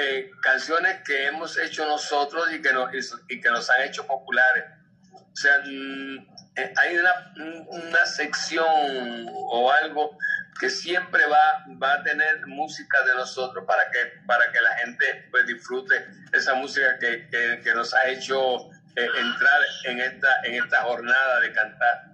[0.00, 2.90] eh, canciones que hemos hecho nosotros y que nos,
[3.28, 4.64] y que nos han hecho populares.
[5.12, 6.18] O sea, mm,
[6.56, 7.34] eh, hay una,
[7.68, 10.16] una sección o algo
[10.58, 15.28] que siempre va, va a tener música de nosotros para que, para que la gente
[15.30, 15.94] pues, disfrute
[16.32, 17.28] esa música que,
[17.62, 22.04] que- nos ha hecho eh, entrar en esta, en esta jornada de cantar.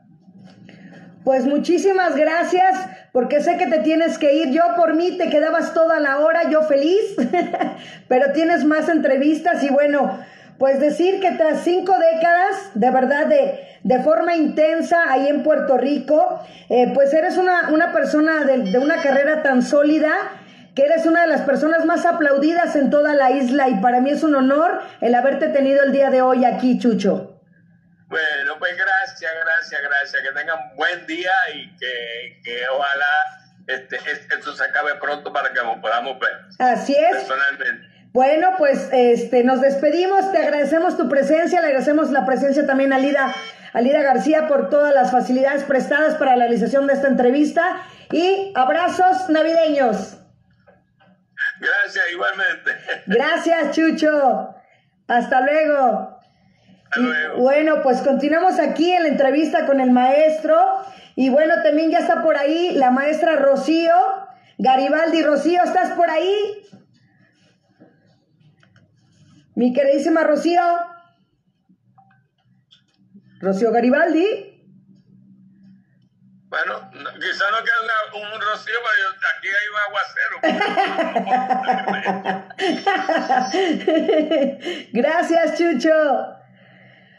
[1.24, 4.50] Pues muchísimas gracias, porque sé que te tienes que ir.
[4.50, 7.16] Yo por mí te quedabas toda la hora, yo feliz,
[8.08, 10.18] pero tienes más entrevistas y bueno,
[10.58, 15.78] pues decir que tras cinco décadas, de verdad, de, de forma intensa ahí en Puerto
[15.78, 20.12] Rico, eh, pues eres una, una persona de, de una carrera tan sólida
[20.74, 24.10] que eres una de las personas más aplaudidas en toda la isla y para mí
[24.10, 27.33] es un honor el haberte tenido el día de hoy aquí, Chucho.
[28.14, 30.22] Bueno, pues gracias, gracias, gracias.
[30.22, 33.06] Que tengan buen día y que, que ojalá
[33.66, 36.30] este, esto se acabe pronto para que nos podamos ver.
[36.60, 37.10] Así es.
[37.10, 37.88] Personalmente.
[38.12, 43.00] Bueno, pues este, nos despedimos, te agradecemos tu presencia, le agradecemos la presencia también a
[43.00, 43.34] Lida,
[43.72, 48.52] a Lida García por todas las facilidades prestadas para la realización de esta entrevista y
[48.54, 50.18] abrazos navideños.
[51.58, 52.70] Gracias, igualmente.
[53.06, 54.54] Gracias, Chucho.
[55.08, 56.13] Hasta luego.
[57.36, 60.56] Bueno, pues continuamos aquí en la entrevista con el maestro.
[61.16, 63.92] Y bueno, también ya está por ahí la maestra Rocío.
[64.58, 66.62] Garibaldi, Rocío, ¿estás por ahí?
[69.54, 70.62] Mi queridísima Rocío.
[73.40, 74.50] Rocío Garibaldi.
[76.48, 77.80] Bueno, quizá no queda
[78.14, 80.36] un rocío, pero aquí hay un aguacero.
[84.92, 86.43] Gracias, Chucho.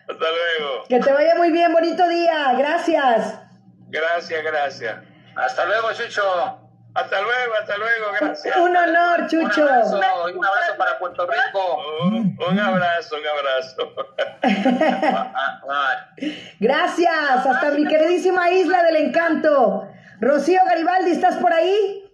[0.07, 0.83] Hasta luego.
[0.87, 2.53] Que te vaya muy bien, bonito día.
[2.57, 3.39] Gracias.
[3.87, 4.97] Gracias, gracias.
[5.35, 6.61] Hasta luego, Chucho.
[6.95, 8.55] Hasta luego, hasta luego, gracias.
[8.55, 9.63] Un honor, Chucho.
[9.65, 9.97] Un abrazo,
[10.33, 11.77] un abrazo para Puerto Rico.
[12.03, 13.93] Un, un abrazo, un abrazo.
[16.59, 19.89] gracias, hasta mi queridísima isla del encanto.
[20.21, 22.09] Rocío Garibaldi, ¿estás por ahí?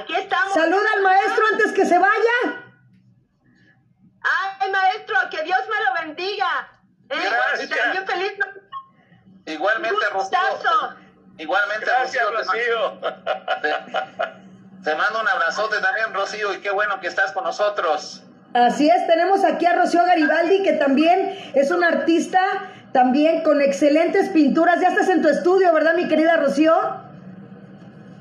[0.00, 0.54] Aquí estamos.
[0.54, 2.64] Saluda al maestro antes que se vaya.
[4.60, 6.68] Ay, maestro, que Dios me lo bendiga.
[7.08, 7.14] ¿eh?
[7.18, 7.70] Gracias.
[7.70, 8.32] También feliz.
[9.46, 10.38] Igualmente, Rocío.
[11.38, 13.00] Igualmente, Gracias, Rocío.
[13.62, 13.74] Te,
[14.84, 18.22] te mando un abrazote también, Rocío, y qué bueno que estás con nosotros.
[18.52, 22.40] Así es, tenemos aquí a Rocío Garibaldi, que también es una artista,
[22.92, 24.80] también con excelentes pinturas.
[24.80, 26.74] Ya estás en tu estudio, ¿verdad, mi querida Rocío?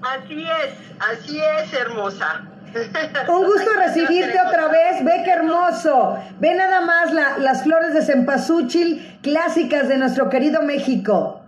[0.01, 2.48] Así es, así es, hermosa.
[3.27, 6.17] Un gusto recibirte otra vez, ve qué hermoso.
[6.39, 11.41] Ve nada más la, las flores de cempasúchil clásicas de nuestro querido México.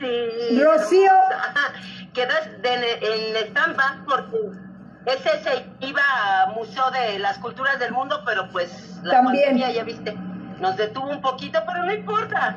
[0.00, 0.60] Sí.
[0.62, 1.12] Rocío.
[2.12, 4.36] Quedas en estampa porque
[5.06, 6.02] ese se iba
[6.42, 9.44] a Museo de las Culturas del Mundo, pero pues la También.
[9.44, 10.14] pandemia, ya viste,
[10.60, 12.54] nos detuvo un poquito, pero no importa,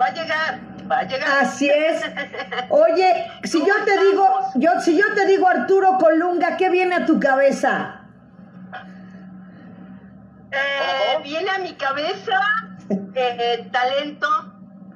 [0.00, 1.28] va a llegar, va a llegar.
[1.40, 2.02] Así es.
[2.70, 4.26] Oye, si yo te digo,
[4.56, 8.00] yo, si yo te digo Arturo Colunga, ¿qué viene a tu cabeza?
[10.50, 12.38] Eh, viene a mi cabeza
[13.14, 14.28] eh, talento,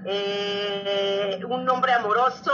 [0.05, 2.53] eh, un hombre amoroso,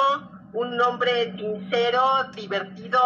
[0.54, 3.00] un hombre sincero, divertido,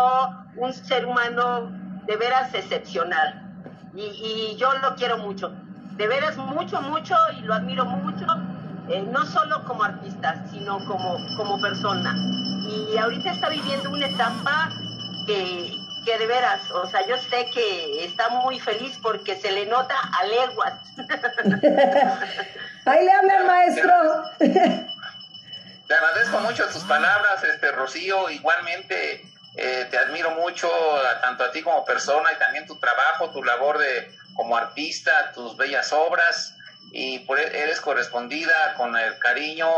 [0.57, 1.72] un ser humano
[2.07, 3.44] de veras excepcional.
[3.94, 5.53] Y, y yo lo quiero mucho,
[5.96, 8.27] de veras mucho, mucho, y lo admiro mucho,
[8.90, 12.14] eh, no solo como artista, sino como, como persona.
[12.66, 14.68] Y ahorita está viviendo una etapa
[15.27, 19.66] que, que de veras, o sea, yo sé que está muy feliz porque se le
[19.66, 20.74] nota a leguas.
[22.85, 23.92] Ahí le habla el maestro.
[25.88, 28.29] Te agradezco mucho tus palabras, este Rocío.
[28.29, 29.22] Igualmente
[29.57, 33.42] eh, te admiro mucho, a- tanto a ti como persona, y también tu trabajo, tu
[33.42, 36.55] labor de como artista, tus bellas obras.
[36.90, 39.68] Y por, e- eres correspondida con el cariño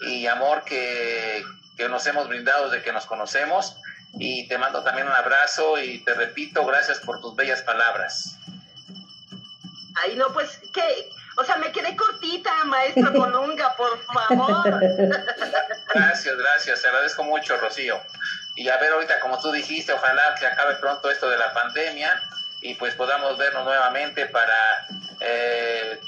[0.00, 1.42] y amor que,
[1.76, 3.76] que nos hemos brindado desde que nos conocemos.
[4.14, 8.36] Y te mando también un abrazo y te repito, gracias por tus bellas palabras.
[9.96, 11.10] Ay, no, pues, ¿qué?
[11.36, 14.80] O sea, me quedé cortita, maestro Colunga, por favor.
[15.94, 18.00] Gracias, gracias, te agradezco mucho, Rocío.
[18.54, 22.22] Y a ver, ahorita, como tú dijiste, ojalá que acabe pronto esto de la pandemia
[22.62, 24.54] y pues podamos vernos nuevamente para,
[25.20, 26.00] eh,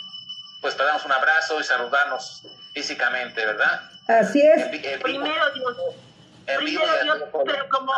[0.65, 3.83] pues para darnos un abrazo y saludarnos físicamente, ¿verdad?
[4.09, 4.67] Así es.
[5.03, 5.77] Primero Dios,
[6.57, 7.93] primero Dios, pero como-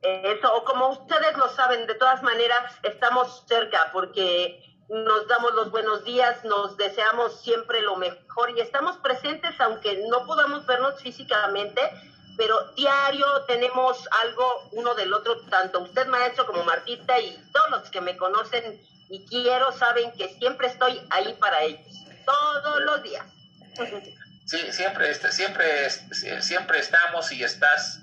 [0.00, 5.72] eso, o como ustedes lo saben, de todas maneras, estamos cerca porque nos damos los
[5.72, 11.80] buenos días, nos deseamos siempre lo mejor y estamos presentes aunque no podamos vernos físicamente,
[12.38, 17.90] pero diario tenemos algo uno del otro, tanto usted maestro como Martita y todos los
[17.90, 18.80] que me conocen
[19.10, 21.80] y quiero saben que siempre estoy ahí para ellos,
[22.24, 23.26] todos los días.
[24.46, 28.00] Sí, siempre, siempre, siempre estamos y estás,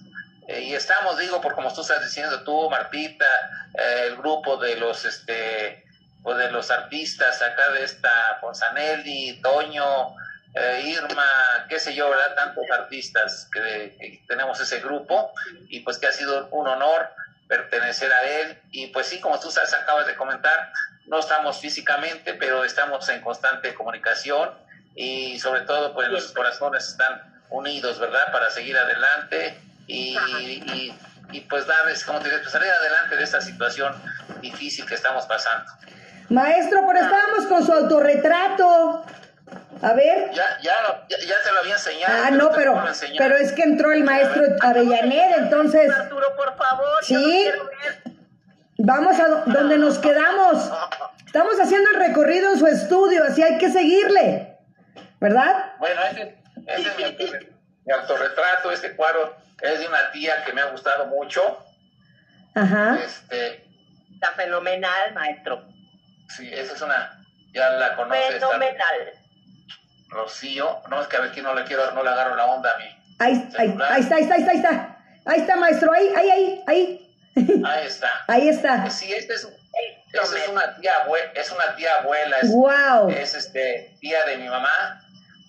[0.47, 3.25] eh, y estamos, digo, por como tú estás diciendo, tú, Martita,
[3.73, 5.85] eh, el grupo de los, este,
[6.23, 8.11] o de los artistas acá de esta,
[8.41, 10.13] Ponzanelli, Toño,
[10.55, 11.25] eh, Irma,
[11.67, 12.35] qué sé yo, ¿verdad?
[12.35, 15.31] Tantos artistas que, que tenemos ese grupo
[15.69, 17.09] y pues que ha sido un honor
[17.47, 20.71] pertenecer a él y pues sí, como tú sabes, acabas de comentar,
[21.07, 24.51] no estamos físicamente, pero estamos en constante comunicación
[24.95, 28.31] y sobre todo pues nuestros corazones están unidos, ¿verdad?
[28.31, 30.97] Para seguir adelante y, y,
[31.31, 33.93] y pues darles, como te digo, pues, salir adelante de esta situación
[34.41, 35.71] difícil que estamos pasando.
[36.29, 39.05] Maestro, pero estábamos con su autorretrato.
[39.81, 40.31] A ver.
[40.33, 42.23] Ya, ya, lo- ya, ya te lo había enseñado.
[42.25, 42.83] Ah, no, pero,
[43.17, 47.03] pero es que entró el maestro Avellaneda, entonces Arturo, por favor.
[47.03, 47.51] Sí.
[48.77, 50.71] vamos a do- donde nos quedamos.
[51.25, 54.57] Estamos haciendo el recorrido en su estudio, así hay que seguirle.
[55.19, 55.73] ¿Verdad?
[55.79, 57.49] Bueno, ese, ese es mi, autorre-
[57.85, 61.65] mi autorretrato, este cuadro es de una tía que me ha gustado mucho.
[62.53, 62.97] Ajá.
[63.03, 63.65] Este,
[64.13, 65.67] Está fenomenal, maestro.
[66.29, 67.21] sí, esa es una,
[67.53, 69.11] ya la conoces, esta Fenomenal.
[70.15, 70.81] Rocío.
[70.89, 72.77] No, es que a ver, que no le quiero, no le agarro la onda a
[72.77, 72.85] mí.
[73.19, 74.97] Ahí, ahí, ahí está, ahí está, ahí está, ahí está.
[75.25, 77.01] Ahí está, maestro, ahí, ahí, ahí, ahí.
[77.65, 78.09] Ahí está.
[78.27, 78.89] Ahí está.
[78.89, 79.47] Sí, esta es,
[80.13, 83.09] esa es una tía abuela, es una tía abuela, es, Wow.
[83.09, 84.69] es este, tía de mi mamá,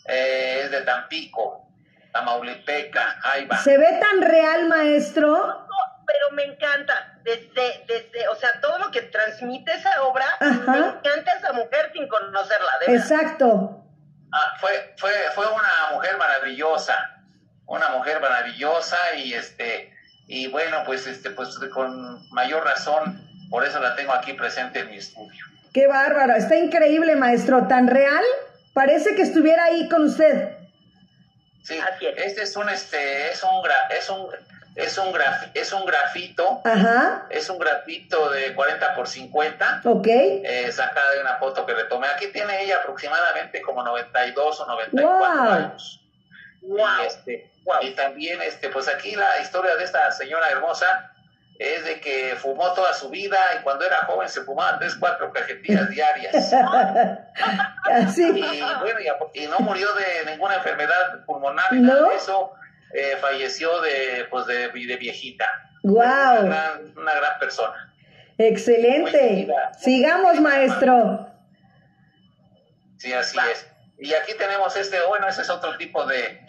[0.06, 1.68] eh, es de Tampico,
[2.12, 3.58] Tamaulipeca, ahí va.
[3.58, 5.28] ¿Se ve tan real, maestro?
[5.46, 5.66] No,
[6.06, 7.12] pero me encanta.
[7.22, 10.72] Desde, desde, o sea, todo lo que transmite esa obra, Ajá.
[10.72, 13.12] me encanta esa mujer sin conocerla, de verdad.
[13.12, 13.82] Exacto.
[14.32, 16.94] Ah, fue, fue, fue una mujer maravillosa,
[17.66, 19.92] una mujer maravillosa y este,
[20.26, 24.90] y bueno, pues este, pues con mayor razón, por eso la tengo aquí presente en
[24.90, 25.44] mi estudio.
[25.72, 26.34] Qué bárbaro.
[26.34, 27.66] Está increíble, maestro.
[27.68, 28.24] Tan real.
[28.72, 30.56] Parece que estuviera ahí con usted.
[31.62, 32.16] Sí, Así es.
[32.18, 34.26] este es un, este, es un, gra- es un,
[34.76, 37.26] es un graf- es un grafito, Ajá.
[37.30, 40.06] es un grafito de 40 por 50, Ok.
[40.06, 42.06] eh, sacada de una foto que le tomé.
[42.08, 45.50] Aquí tiene ella aproximadamente como 92 o 94 Wow.
[45.52, 46.02] años.
[46.62, 46.78] Wow.
[47.02, 47.50] Y, este,
[47.82, 51.12] y también, este, pues aquí la historia de esta señora hermosa
[51.58, 55.32] es de que fumó toda su vida y cuando era joven se fumaba tres, cuatro
[55.32, 56.34] cajetillas diarias.
[57.90, 58.22] Así.
[58.24, 62.08] Y bueno, y, a- y no murió de ninguna enfermedad pulmonar ni nada ¿No?
[62.10, 62.52] de eso.
[62.99, 65.47] Eh, falleció de, pues de, de viejita.
[65.82, 65.97] Wow.
[66.01, 67.94] Una gran, una gran persona.
[68.38, 69.49] Excelente.
[69.78, 71.28] Sigamos, maestro.
[72.99, 73.66] Sí, así es.
[73.99, 76.44] Y aquí tenemos este, bueno, ese es otro tipo de,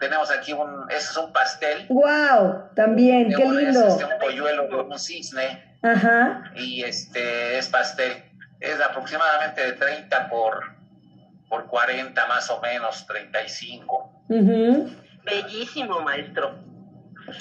[0.00, 1.86] tenemos aquí un, ese es un pastel.
[1.88, 2.70] Wow.
[2.76, 3.28] También.
[3.30, 3.86] de Qué Es lindo.
[3.88, 5.70] este, un polluelo de un cisne.
[5.84, 6.52] Ajá.
[6.54, 8.12] y este es pastel.
[8.60, 10.62] Es aproximadamente de 30 por,
[11.48, 14.24] por 40 más o menos, 35.
[14.28, 14.90] Ujú.
[15.24, 16.54] Bellísimo, maestro.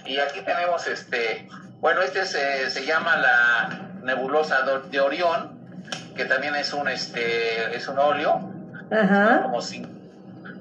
[0.06, 1.48] Y aquí tenemos este,
[1.80, 4.60] bueno, este se, se llama la nebulosa
[4.92, 5.60] de Orión,
[6.16, 8.52] que también es un este es un óleo,
[8.92, 9.44] Ajá.
[9.44, 9.60] como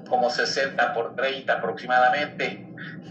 [0.09, 2.67] como 60 por 30 aproximadamente.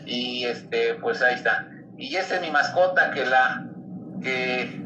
[0.06, 1.68] Y este, pues ahí está.
[1.96, 3.64] Y esta es mi mascota que la
[4.22, 4.82] que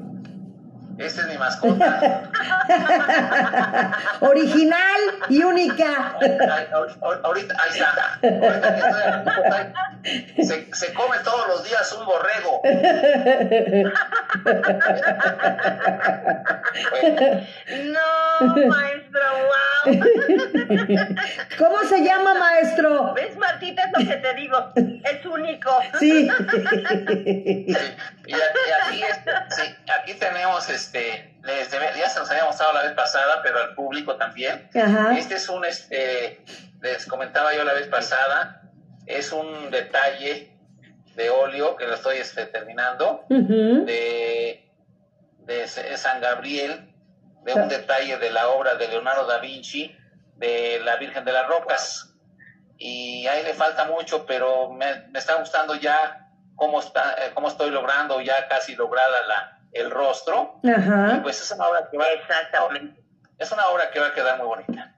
[0.99, 2.31] esta es mi mascota.
[4.21, 6.17] Original y única.
[7.23, 8.19] Ahorita, ahí está.
[8.23, 12.63] Ahorita que estoy aquí, ahí, se, se come todos los días un borrego.
[17.85, 18.55] No,
[19.15, 19.47] maestro,
[19.87, 21.07] wow.
[21.59, 23.15] ¿Cómo se llama, maestro?
[23.15, 23.83] ¿Ves, Martita?
[23.85, 24.73] Es lo que te digo.
[24.77, 25.71] Es único.
[25.99, 26.29] Sí.
[26.29, 32.73] y aquí, aquí, este, sí, aquí tenemos, este, les debe- ya se los había mostrado
[32.75, 34.69] la vez pasada, pero al público también.
[34.75, 35.17] Ajá.
[35.17, 36.43] Este es un, este,
[36.83, 38.63] les comentaba yo la vez pasada,
[39.07, 40.51] es un detalle
[41.15, 43.25] de óleo que lo estoy este, terminando.
[43.29, 44.69] De,
[45.47, 46.94] de San Gabriel,
[47.45, 49.95] de un detalle de la obra de Leonardo da Vinci,
[50.37, 52.15] de la Virgen de las Rocas.
[52.79, 57.49] Y ahí le falta mucho, pero me, me está gustando ya cómo, está, eh, cómo
[57.49, 60.59] estoy logrando ya casi lograda la, el rostro.
[60.63, 61.21] Y Ajá.
[61.23, 63.03] pues es una obra que va Exactamente.
[63.39, 64.95] es una obra que va a quedar muy bonita.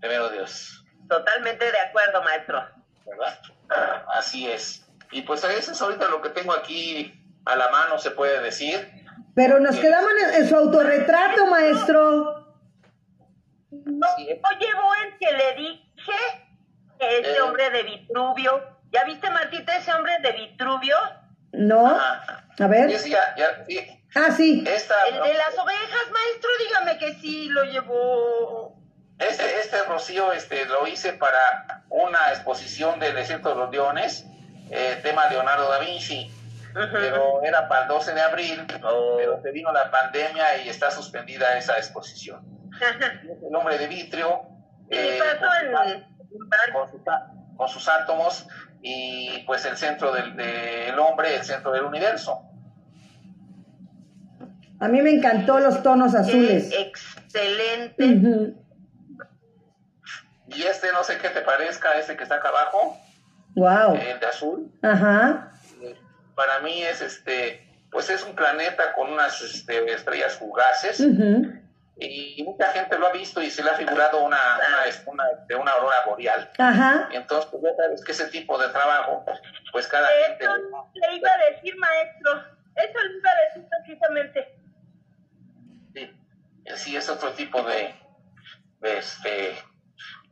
[0.00, 2.66] Primero Dios, Totalmente de acuerdo, maestro.
[3.06, 3.38] ¿verdad?
[4.14, 4.86] Así es.
[5.10, 9.01] Y pues eso es ahorita lo que tengo aquí a la mano, se puede decir.
[9.34, 12.56] Pero nos quedamos en, en su autorretrato, maestro.
[13.70, 14.28] No, Sí.
[14.28, 16.18] oye, Boen, que le dije
[16.98, 17.40] que ese Eh.
[17.40, 18.62] hombre de Vitruvio.
[18.90, 20.96] ¿Ya viste, Martita, ese hombre de Vitruvio?
[21.52, 21.86] ¿No?
[21.96, 22.44] Ajá.
[22.58, 22.90] A ver.
[22.90, 24.04] Y sí, ya, ya, sí.
[24.14, 24.62] Ah, sí.
[24.66, 28.76] Esta, El de las ovejas, maestro, dígame que sí lo llevó.
[29.18, 34.26] Este, este Rocío este, lo hice para una exposición del Desierto de los Leones,
[34.70, 36.30] eh, tema Leonardo da Vinci,
[36.74, 41.56] pero era para el 12 de abril, pero se vino la pandemia y está suspendida
[41.58, 42.44] esa exposición.
[43.48, 44.42] El hombre de vitrio.
[44.90, 45.18] Eh,
[46.72, 47.00] con sus,
[47.56, 48.46] con sus átomos
[48.82, 52.42] y pues el centro del, del hombre, el centro del universo.
[54.80, 56.70] A mí me encantó los tonos azules.
[56.72, 58.54] Excelente.
[60.48, 62.98] Y este, no sé qué te parezca, este que está acá abajo,
[63.54, 63.94] Wow.
[63.94, 65.52] el de azul, Ajá.
[66.34, 71.00] Para mí es este, pues es un planeta con unas este, estrellas fugaces
[71.96, 74.38] y mucha gente lo ha visto y se le ha figurado una,
[75.06, 76.50] una, una, de una aurora boreal.
[76.58, 77.08] Ajá.
[77.12, 79.24] Entonces, pues ya sabes que ese tipo de trabajo,
[79.70, 80.44] pues cada gente...
[80.44, 82.44] Eso le iba a decir, maestro.
[82.74, 84.58] Eso le iba a decir precisamente.
[85.94, 86.16] Sí,
[86.76, 87.94] sí, es otro tipo de,
[88.80, 89.54] de, este,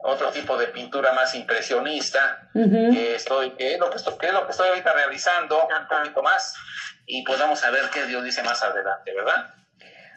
[0.02, 2.48] otro tipo de pintura más impresionista
[2.92, 5.86] que estoy, que es lo que estoy, que es lo que estoy ahorita realizando un
[5.88, 6.54] poquito más
[7.06, 9.54] y pues vamos a ver qué Dios dice más adelante, ¿verdad?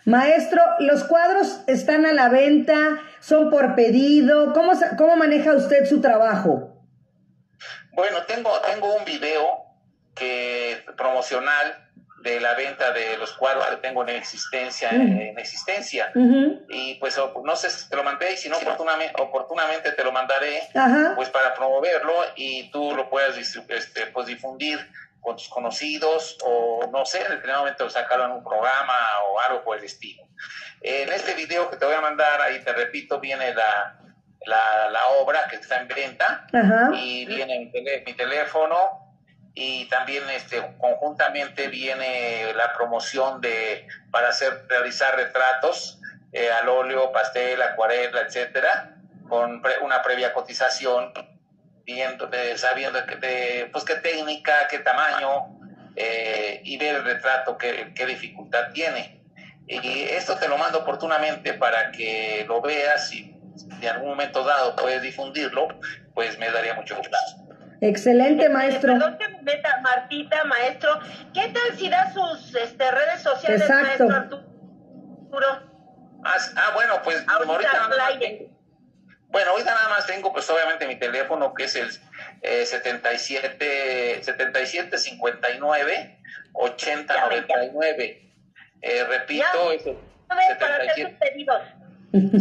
[0.05, 4.51] Maestro, los cuadros están a la venta, son por pedido.
[4.53, 6.77] ¿Cómo, se- cómo maneja usted su trabajo?
[7.93, 9.63] Bueno, tengo, tengo un video
[10.15, 11.89] que promocional
[12.23, 15.01] de la venta de los cuadros que tengo en existencia, Mm.
[15.21, 16.09] en existencia.
[16.15, 16.65] Ujú.
[16.69, 20.11] Y pues no sé si te lo mandé y si no oportunamente, oportunamente te lo
[20.13, 21.13] mandaré Ajá.
[21.15, 24.79] pues para promoverlo y tú lo puedas este, pues difundir
[25.19, 28.93] con tus conocidos o no sé, en el primer momento sacarlo en un programa
[29.29, 30.23] o algo por el estilo.
[30.81, 33.99] En este video que te voy a mandar, ahí te repito, viene la,
[34.45, 36.45] la, la obra que está en venta
[36.93, 39.02] y viene mi, tele- mi teléfono
[39.55, 45.99] y también este conjuntamente viene la promoción de para hacer realizar retratos
[46.31, 48.95] eh, al óleo, pastel, acuarela, etcétera,
[49.29, 51.13] con pre- una previa cotización,
[51.85, 55.45] viendo, de- sabiendo que de, pues qué técnica, qué tamaño
[55.95, 59.21] eh, y ver el retrato qué, qué dificultad tiene.
[59.67, 63.33] Y esto te lo mando oportunamente para que lo veas y
[63.79, 65.67] de algún momento dado puedes difundirlo,
[66.15, 67.15] pues me daría mucho gusto.
[67.83, 68.93] Excelente, maestro.
[68.93, 70.99] Perdón que me meta, Martita, maestro.
[71.33, 74.07] ¿Qué tal si da sus este, redes sociales, Exacto.
[74.07, 75.73] maestro Arturo?
[76.23, 78.53] Ah, ah, bueno, pues Ahorita ahorita nada más tengo-
[79.27, 81.89] bueno, ahorita nada más tengo pues obviamente mi teléfono que es el
[82.43, 86.19] eh, 77 77 59
[86.53, 88.33] 80 Ya, 99.
[88.81, 89.97] Eh, repito, es el
[90.29, 91.61] A ver, para hacer 77 sus pedidos.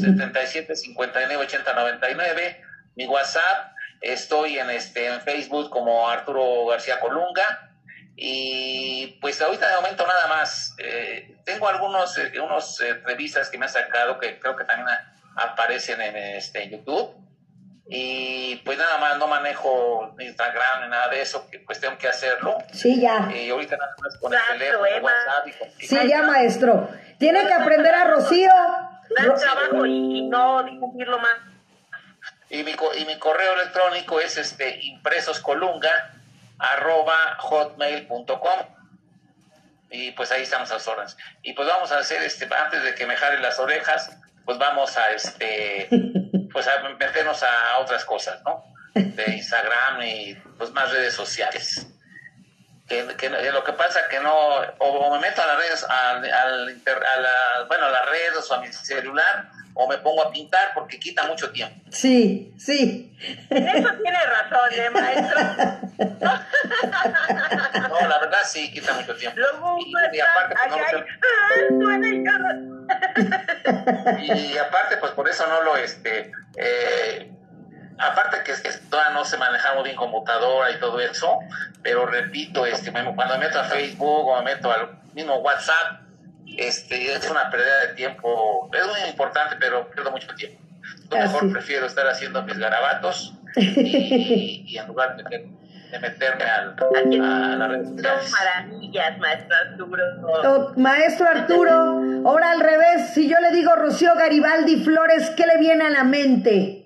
[0.03, 2.63] 77 59 80 99
[2.95, 3.72] mi WhatsApp
[4.03, 7.71] estoy en este en Facebook como Arturo García Colunga
[8.17, 13.59] y pues ahorita de momento nada más Eh, tengo algunos eh, unos eh, revistas que
[13.59, 17.17] me han sacado que creo que también a- aparecen en este en YouTube
[17.89, 22.09] y pues nada más no manejo Instagram ni nada de eso que pues tengo que
[22.09, 23.29] hacerlo Sí, ya.
[23.35, 25.11] y ahorita nada más con Exacto, el teléfono Emma.
[25.11, 26.89] WhatsApp y con- Sí, ya, maestro.
[27.19, 28.51] Tiene que aprender a Rocío.
[29.17, 31.33] Dar Ro- trabajo y, y no difundirlo más.
[32.53, 35.91] Y mi, co- y mi correo electrónico es este impresoscolunga
[36.59, 38.61] arroba hotmail.com
[39.91, 41.17] y pues ahí estamos a las órdenes.
[41.43, 44.11] Y pues vamos a hacer este, antes de que me jalen las orejas,
[44.45, 45.89] pues vamos a este
[46.53, 48.63] pues a meternos a otras cosas, ¿no?
[48.95, 51.87] De Instagram y pues más redes sociales.
[52.93, 56.23] Que, que lo que pasa que no, o, o me meto a las redes, al,
[56.31, 56.47] a
[57.21, 61.01] la- bueno, a las redes o a mi celular, o me pongo a pintar porque
[61.01, 61.75] quita mucho tiempo.
[61.91, 63.17] Sí, sí.
[63.49, 65.41] En eso tiene razón, ¿eh, maestro?
[67.89, 69.39] No, la verdad sí quita mucho tiempo.
[69.41, 71.49] Luego Y, y aparte, pues, no lo y, ¡ah,
[71.81, 72.49] suena el carro!
[74.27, 74.35] sé.
[74.37, 77.31] y aparte, pues por eso no lo, este, eh,
[77.99, 81.39] aparte que, es que todavía no sé manejar muy bien computadora y todo eso,
[81.83, 86.01] pero repito, este, cuando me meto a Facebook o me meto al mismo WhatsApp,
[86.57, 90.61] este, es una pérdida de tiempo, es muy importante, pero pierdo mucho tiempo.
[91.11, 91.53] Yo mejor Así.
[91.53, 95.47] prefiero estar haciendo mis garabatos y, y en lugar de, meter-
[95.91, 98.31] de meterme al, Aquí a las redes Son sociales.
[98.33, 100.03] maravillas, maestro Arturo.
[100.45, 105.59] Oh, maestro Arturo, ahora al revés, si yo le digo Rocío Garibaldi Flores, ¿qué le
[105.59, 106.82] viene a la mente?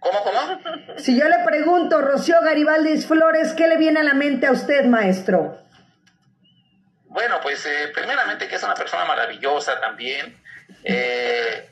[0.00, 0.60] ¿Cómo, cómo?
[0.98, 4.84] Si yo le pregunto Rocío Garibaldi Flores, ¿qué le viene a la mente a usted,
[4.84, 5.58] maestro?
[7.04, 10.40] Bueno, pues eh, primeramente que es una persona maravillosa también,
[10.84, 11.68] eh,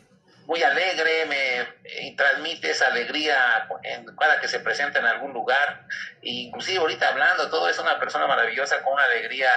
[0.46, 1.66] muy alegre, me
[2.02, 5.86] y transmite esa alegría en, cada que se presenta en algún lugar,
[6.22, 9.50] e inclusive ahorita hablando, todo es una persona maravillosa con una alegría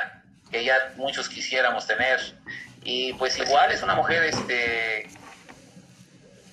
[0.52, 2.20] que ya muchos quisiéramos tener.
[2.84, 5.08] Y pues igual es una mujer, este,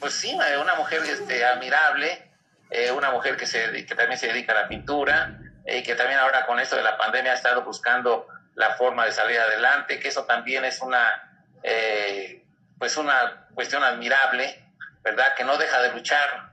[0.01, 2.31] pues sí, eh, una mujer este, admirable,
[2.71, 6.21] eh, una mujer que, se, que también se dedica a la pintura, y que también
[6.21, 10.09] ahora con esto de la pandemia ha estado buscando la forma de salir adelante, que
[10.09, 12.45] eso también es una, eh,
[12.79, 14.65] pues una cuestión admirable,
[15.03, 15.35] ¿verdad?
[15.37, 16.53] Que no deja de luchar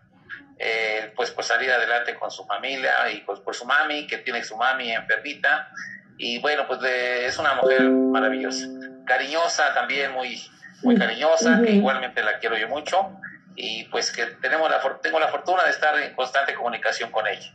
[0.60, 4.44] eh, pues por salir adelante con su familia y pues por su mami, que tiene
[4.44, 5.70] su mami enfermita.
[6.18, 8.68] Y bueno, pues es una mujer maravillosa,
[9.06, 10.44] cariñosa también, muy,
[10.84, 13.20] muy cariñosa, que igualmente la quiero yo mucho.
[13.56, 17.54] Y pues que tenemos la, tengo la fortuna de estar en constante comunicación con ella.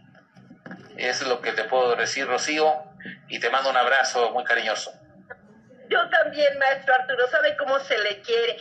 [0.97, 2.73] Es lo que te puedo decir, Rocío,
[3.29, 4.93] y te mando un abrazo muy cariñoso.
[5.89, 8.59] Yo también, maestro Arturo, ¿sabe cómo se le quiere?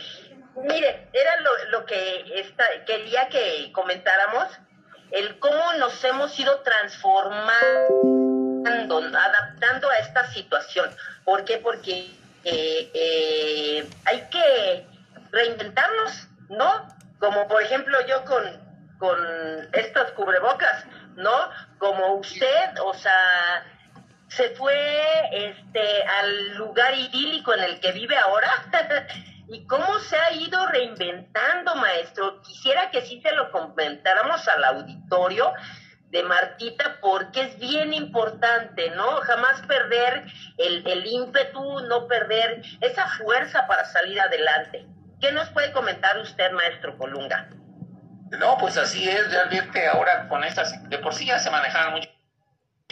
[0.62, 1.32] Mire, era
[1.70, 2.46] lo, que
[2.86, 4.48] quería que comentáramos,
[5.10, 7.52] el cómo nos hemos ido transformando,
[8.64, 10.90] adaptando a esta situación.
[11.24, 11.58] ¿Por qué?
[11.58, 12.10] Porque
[12.44, 14.86] eh, eh, hay que
[15.30, 16.97] reinventarnos, ¿no?
[17.18, 18.44] Como por ejemplo yo con,
[18.98, 19.18] con
[19.72, 21.36] estos cubrebocas, ¿no?
[21.78, 23.64] Como usted, o sea,
[24.28, 24.74] se fue
[25.32, 28.50] este al lugar idílico en el que vive ahora
[29.48, 32.40] y cómo se ha ido reinventando, maestro.
[32.42, 35.52] Quisiera que sí se lo comentáramos al auditorio
[36.10, 39.16] de Martita porque es bien importante, ¿no?
[39.22, 40.24] Jamás perder
[40.56, 44.86] el, el ímpetu, no perder esa fuerza para salir adelante.
[45.20, 47.48] ¿Qué nos puede comentar usted, maestro Colunga?
[48.38, 52.08] No, pues así es, realmente ahora con estas, de por sí ya se manejaban mucho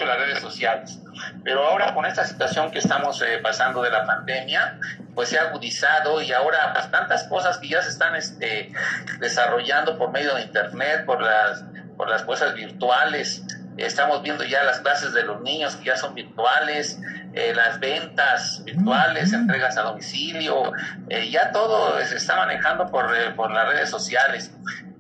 [0.05, 0.99] las redes sociales.
[1.45, 4.79] Pero ahora con esta situación que estamos eh, pasando de la pandemia,
[5.15, 8.73] pues se ha agudizado y ahora pues tantas cosas que ya se están este,
[9.21, 11.65] desarrollando por medio de internet, por las,
[11.97, 13.43] por las cosas virtuales.
[13.77, 16.99] Estamos viendo ya las clases de los niños que ya son virtuales,
[17.35, 20.73] eh, las ventas virtuales, entregas a domicilio,
[21.09, 24.53] eh, ya todo se está manejando por, por las redes sociales.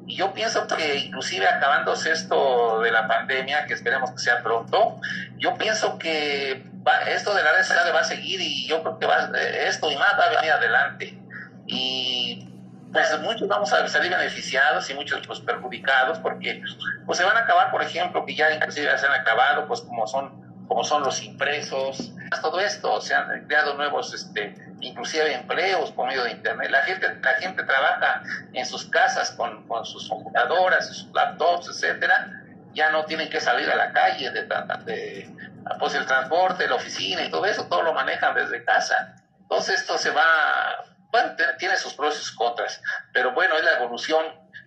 [0.07, 5.01] Y yo pienso que inclusive acabándose esto de la pandemia, que esperemos que sea pronto,
[5.39, 6.65] yo pienso que
[7.09, 9.31] esto de la red social va a seguir y yo creo que va,
[9.67, 11.19] esto y más va a venir adelante.
[11.67, 12.49] Y
[12.93, 16.63] pues muchos vamos a salir beneficiados y muchos pues perjudicados porque
[17.05, 19.81] pues se van a acabar, por ejemplo, que ya inclusive ya se han acabado, pues
[19.83, 22.13] como son como son los impresos,
[22.43, 26.71] todo esto, se han creado nuevos este, inclusive empleos por medio de internet.
[26.71, 28.23] La gente, la gente trabaja
[28.53, 32.43] en sus casas con, con sus computadoras, sus laptops, etcétera.
[32.75, 34.43] Ya no tienen que salir a la calle de,
[34.85, 35.31] de,
[35.79, 39.17] pues el transporte, la oficina y todo eso, todo lo manejan desde casa.
[39.41, 40.85] Entonces esto se va,
[41.17, 44.25] bueno, tiene sus pros y sus contras, pero bueno, es la evolución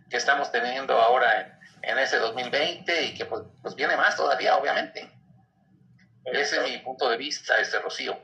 [0.09, 4.57] que estamos teniendo ahora en, en ese 2020 y que pues, pues viene más todavía,
[4.57, 5.11] obviamente.
[6.25, 8.17] Ese es mi punto de vista, este Rocío.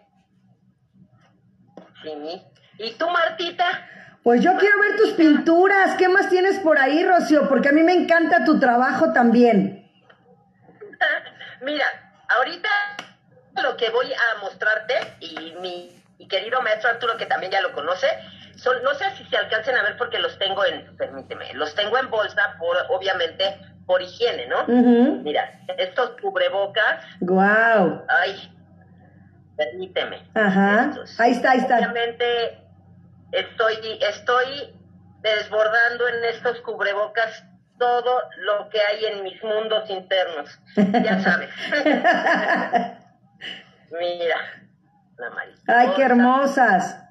[2.77, 3.89] ¿Y tú, Martita?
[4.23, 5.95] Pues yo quiero ver tus pinturas.
[5.97, 7.47] ¿Qué más tienes por ahí, Rocío?
[7.47, 9.91] Porque a mí me encanta tu trabajo también.
[11.61, 11.85] Mira,
[12.37, 12.69] ahorita
[13.63, 18.07] lo que voy a mostrarte, y mi, querido maestro Arturo, que también ya lo conoce,
[18.55, 21.97] son, no sé si se alcancen a ver porque los tengo en, permíteme, los tengo
[21.97, 24.65] en bolsa, por, obviamente, por higiene, ¿no?
[24.67, 27.05] Mira, estos cubrebocas.
[27.21, 28.03] Wow.
[28.07, 28.51] Ay,
[29.57, 30.27] permíteme.
[30.33, 30.93] Ajá.
[31.19, 31.77] Ahí está, ahí está.
[31.77, 32.57] Obviamente
[33.31, 34.73] estoy, estoy
[35.21, 37.43] desbordando en estos cubrebocas
[37.77, 40.49] todo lo que hay en mis mundos internos.
[40.75, 41.49] Ya sabes.
[43.91, 44.37] Mira,
[45.17, 45.79] la mariposa.
[45.79, 47.01] Ay, qué hermosas.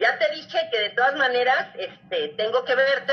[0.00, 3.12] Ya te dije que de todas maneras, este, tengo que verte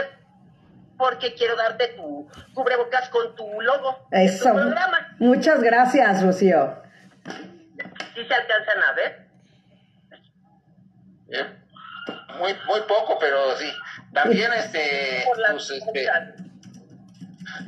[0.98, 4.08] porque quiero darte tu cubrebocas con tu logo.
[4.12, 4.54] Eso.
[4.54, 5.16] programa.
[5.20, 6.90] Muchas gracias, Rocío
[8.26, 9.28] se alcanzan a ver?
[11.32, 11.46] Eh,
[12.40, 13.72] muy, muy poco, pero sí.
[14.14, 16.10] También este, tus, este,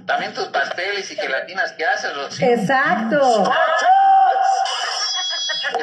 [0.05, 2.47] también tus pasteles y gelatinas que haces, Rocío.
[2.47, 3.43] Exacto.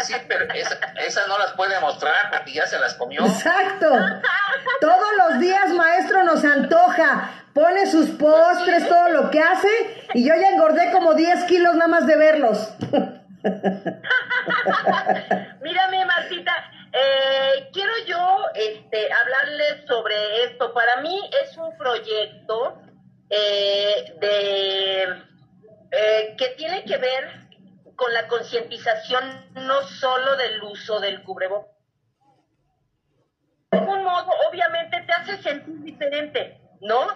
[0.02, 3.24] Sí, pero esas no las puede mostrar porque ya se las comió.
[3.24, 3.90] Exacto.
[4.80, 7.30] Todos los días, maestro, nos antoja.
[7.54, 9.68] Pone sus postres, todo lo que hace.
[10.14, 12.74] Y yo ya engordé como 10 kilos nada más de verlos.
[15.62, 16.52] Mírame, Martita,
[16.92, 20.72] eh, quiero yo este, hablarles sobre esto.
[20.72, 22.78] Para mí es un proyecto
[23.30, 25.02] eh, de,
[25.90, 27.47] eh, que tiene que ver
[27.98, 31.74] con la concientización no solo del uso del cubrebocas.
[33.72, 37.08] De algún modo, obviamente, te hace sentir diferente, ¿no?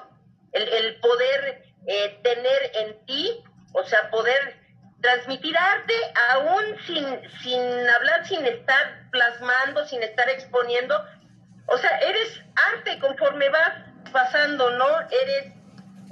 [0.50, 1.62] El, el poder
[2.22, 4.56] tener en ti, o sea, poder
[5.00, 5.94] transmitir arte
[6.32, 7.06] aún sin,
[7.42, 11.00] sin hablar, sin estar plasmando, sin estar exponiendo.
[11.66, 12.40] O sea, eres
[12.72, 13.72] arte conforme vas
[14.10, 15.00] pasando, ¿no?
[15.10, 15.54] Eres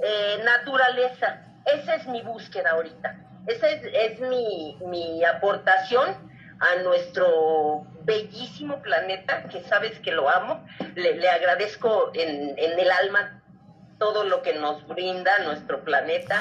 [0.01, 1.45] eh, naturaleza.
[1.65, 3.30] Esa es mi búsqueda ahorita.
[3.47, 6.09] Esa es, es mi, mi aportación
[6.59, 10.63] a nuestro bellísimo planeta, que sabes que lo amo.
[10.95, 13.41] Le, le agradezco en, en el alma
[13.97, 16.39] todo lo que nos brinda nuestro planeta.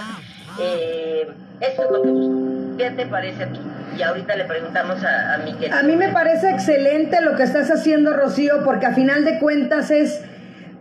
[0.60, 1.28] Eh,
[1.60, 2.76] eso es lo que busco.
[2.78, 3.60] ¿Qué te parece a ti?
[3.98, 5.76] Y ahorita le preguntamos a, a mi querido.
[5.76, 9.90] A mí me parece excelente lo que estás haciendo, Rocío, porque a final de cuentas
[9.90, 10.24] es,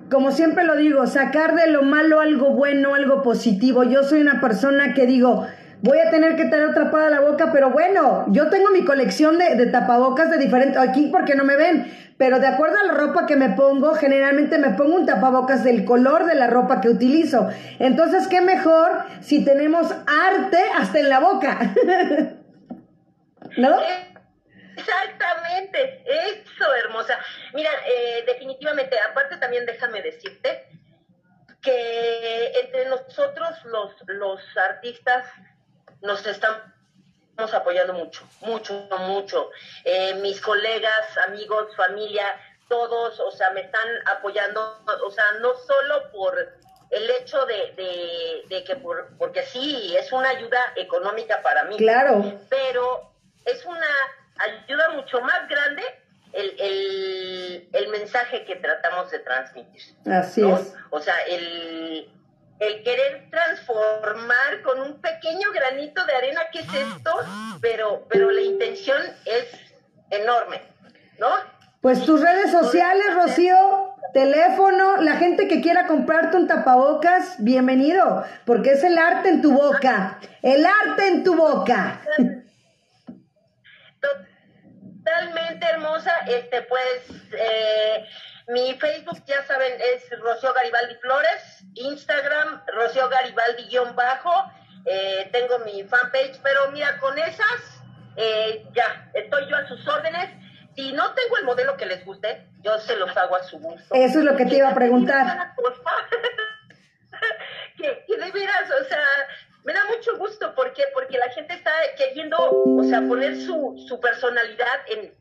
[0.10, 3.84] como siempre lo digo, sacar de lo malo algo bueno, algo positivo.
[3.84, 5.48] Yo soy una persona que digo,
[5.82, 9.66] voy a tener que tener tapada la boca, pero bueno, yo tengo mi colección de,
[9.68, 13.36] tapabocas de diferentes, aquí porque no me ven, pero de acuerdo a la ropa que
[13.36, 17.50] me pongo, generalmente me pongo un tapabocas del color de la ropa que utilizo.
[17.80, 21.58] Entonces, qué mejor si tenemos arte hasta en la boca.
[23.58, 23.78] ¿No?
[24.76, 27.18] Exactamente, eso, hermosa.
[27.54, 30.68] Mira, eh, definitivamente, aparte también déjame decirte
[31.62, 35.26] que entre nosotros los, los artistas
[36.02, 39.50] nos estamos apoyando mucho, mucho, mucho.
[39.86, 42.26] Eh, mis colegas, amigos, familia,
[42.68, 43.88] todos, o sea, me están
[44.18, 46.38] apoyando, o sea, no solo por
[46.90, 51.78] el hecho de, de, de que, por, porque sí, es una ayuda económica para mí.
[51.78, 52.40] Claro.
[52.50, 53.14] Pero
[53.46, 53.88] es una
[54.38, 55.84] ayuda mucho más grande
[56.34, 59.82] el, el, el mensaje que tratamos de transmitir.
[60.06, 60.58] Así ¿no?
[60.58, 60.76] es.
[60.90, 62.12] O sea, el,
[62.60, 63.29] el querer
[63.80, 67.12] transformar con un pequeño granito de arena, ¿qué es esto?
[67.62, 69.46] Pero, pero la intención es
[70.10, 70.62] enorme,
[71.20, 71.30] ¿no?
[71.82, 78.72] Pues tus redes sociales, Rocío, teléfono, la gente que quiera comprarte un tapabocas, bienvenido, porque
[78.72, 82.02] es el arte en tu boca, el arte en tu boca.
[84.02, 88.06] Totalmente hermosa, este pues eh,
[88.50, 94.34] mi Facebook ya saben es Rocío Garibaldi Flores, Instagram Rocío Garibaldi guion bajo,
[94.86, 97.84] eh, tengo mi fanpage, pero mira con esas
[98.16, 100.32] eh, ya estoy yo a sus órdenes.
[100.76, 103.94] Si no tengo el modelo que les guste, yo se los hago a su gusto.
[103.94, 105.54] Eso es lo que te iba a preguntar.
[107.78, 109.04] que, que de veras, o sea,
[109.64, 110.86] me da mucho gusto, ¿por qué?
[110.94, 115.14] Porque la gente está queriendo, o sea, poner su, su personalidad en,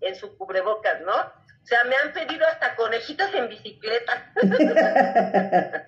[0.00, 1.37] en su cubrebocas, ¿no?
[1.68, 4.32] O sea, me han pedido hasta conejitos en bicicleta.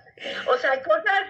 [0.47, 1.23] o sea, cosas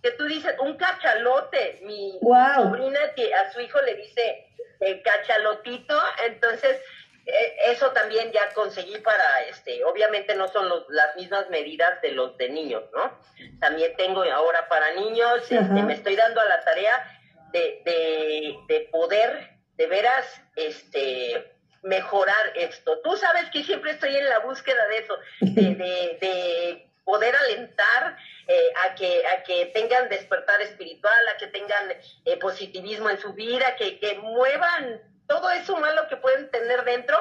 [0.00, 1.80] que tú dices, un cachalote.
[1.82, 2.54] Mi, Wow.
[2.66, 4.46] sobrina que a su hijo le dice
[4.78, 6.80] el cachalotito, entonces
[7.26, 12.12] eh, eso también ya conseguí para, este, obviamente no son los- las mismas medidas de
[12.12, 13.18] los de niños, ¿no?
[13.58, 18.80] También tengo ahora para niños, este, me estoy dando a la tarea de, de, de
[18.92, 21.55] poder, de veras, este
[21.86, 22.98] mejorar esto.
[23.02, 28.16] Tú sabes que siempre estoy en la búsqueda de eso, de, de, de poder alentar
[28.48, 31.90] eh, a que a que tengan despertar espiritual, a que tengan
[32.24, 37.16] eh, positivismo en su vida, que, que muevan todo eso malo que pueden tener dentro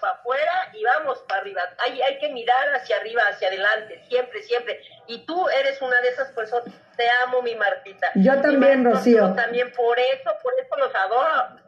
[0.00, 1.62] para afuera y vamos para arriba.
[1.78, 4.80] Hay, hay que mirar hacia arriba, hacia adelante, siempre, siempre.
[5.06, 6.72] Y tú eres una de esas personas.
[6.96, 8.10] Te amo, mi Martita.
[8.14, 9.28] Yo también, Rocío.
[9.28, 11.60] yo también por eso, por eso los adoro.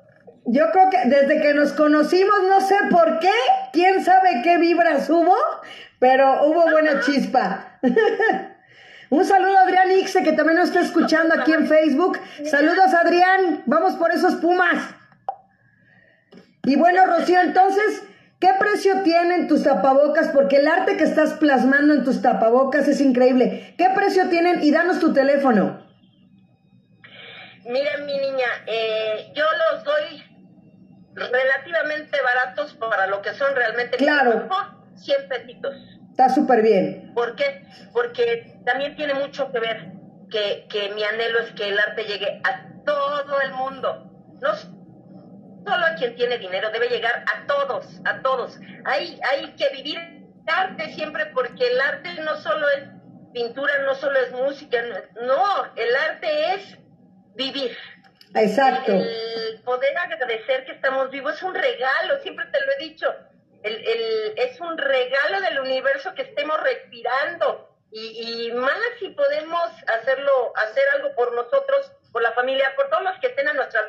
[0.44, 3.30] Yo creo que desde que nos conocimos, no sé por qué,
[3.72, 5.36] quién sabe qué vibras hubo,
[5.98, 7.78] pero hubo buena chispa.
[9.10, 12.18] Un saludo a Adrián Ixe, que también nos está escuchando aquí en Facebook.
[12.46, 13.62] Saludos, Adrián.
[13.66, 14.94] Vamos por esos Pumas.
[16.64, 18.02] Y bueno, Rocío, entonces,
[18.40, 20.28] ¿qué precio tienen tus tapabocas?
[20.28, 23.74] Porque el arte que estás plasmando en tus tapabocas es increíble.
[23.76, 24.62] ¿Qué precio tienen?
[24.62, 25.86] Y danos tu teléfono.
[27.66, 30.31] Miren, mi niña, eh, yo los doy
[31.14, 33.96] relativamente baratos para lo que son realmente.
[33.96, 34.46] Claro.
[34.46, 35.74] trabajo, 100 pesitos.
[36.10, 37.12] Está súper bien.
[37.14, 37.64] ¿Por qué?
[37.92, 39.92] Porque también tiene mucho que ver
[40.30, 44.10] que, que mi anhelo es que el arte llegue a todo el mundo.
[44.40, 48.58] No solo a quien tiene dinero, debe llegar a todos, a todos.
[48.84, 52.88] Hay, hay que vivir arte siempre porque el arte no solo es
[53.32, 54.78] pintura, no solo es música,
[55.20, 56.78] no, el arte es
[57.34, 57.76] vivir.
[58.34, 58.92] Exacto.
[58.92, 63.06] El poder agradecer que estamos vivos es un regalo, siempre te lo he dicho.
[63.62, 67.68] El, el- es un regalo del universo que estemos respirando.
[67.94, 69.62] Y, y más si podemos
[70.00, 73.80] hacerlo, hacer algo por nosotros, por la familia, por todos los que estén a nuestro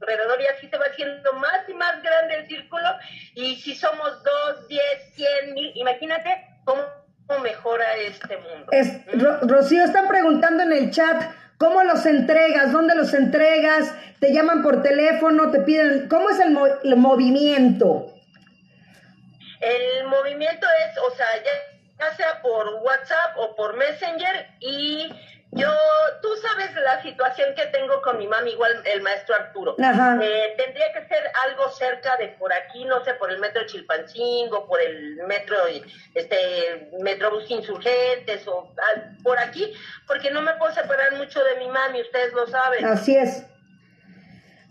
[0.00, 2.84] alrededor, y así se va haciendo más y más grande el círculo.
[3.36, 6.82] Y si somos dos, diez, cien mil, imagínate cómo,
[7.42, 8.66] mejora este mundo.
[8.72, 11.22] Es, Ro- Rocío, están preguntando en el chat,
[11.58, 12.72] ¿cómo los entregas?
[12.72, 13.94] ¿Dónde los entregas?
[14.20, 15.50] ¿Te llaman por teléfono?
[15.50, 16.08] ¿Te piden?
[16.08, 18.12] ¿Cómo es el, mo- el movimiento?
[19.60, 21.26] El movimiento es, o sea,
[21.98, 25.08] ya sea por WhatsApp o por Messenger y
[25.52, 25.68] Yo,
[26.20, 29.76] tú sabes la situación que tengo con mi mami, igual el maestro Arturo.
[29.82, 30.18] Ajá.
[30.20, 34.66] Eh, tendría que ser algo cerca de por aquí, no sé, por el metro Chilpancingo,
[34.66, 35.56] por el metro,
[36.14, 39.72] este, Metrobús Insurgentes o ah, por aquí,
[40.06, 42.84] porque no me puedo separar mucho de mi mami, ustedes lo saben.
[42.84, 43.46] Así es.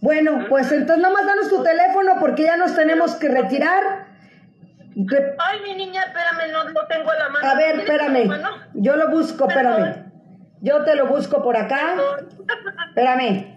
[0.02, 4.06] Bueno, pues entonces nomás danos tu teléfono porque ya nos tenemos que retirar.
[4.96, 7.48] Re- Ay, mi niña, espérame, no lo tengo a la mano.
[7.48, 8.60] A ver, ¿Tienes espérame.
[8.76, 10.05] Yo lo busco, espérame.
[10.66, 11.96] Yo te lo busco por acá.
[12.90, 13.54] Espérame.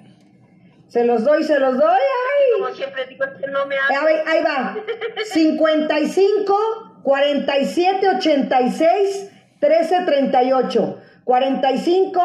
[0.89, 1.87] Se los doy, se los doy.
[1.91, 2.61] Ay.
[2.61, 4.05] Como siempre digo, es que no me A hago.
[4.05, 4.77] ver, ahí va.
[5.25, 11.01] 55 47 86 13 38.
[11.25, 12.21] 45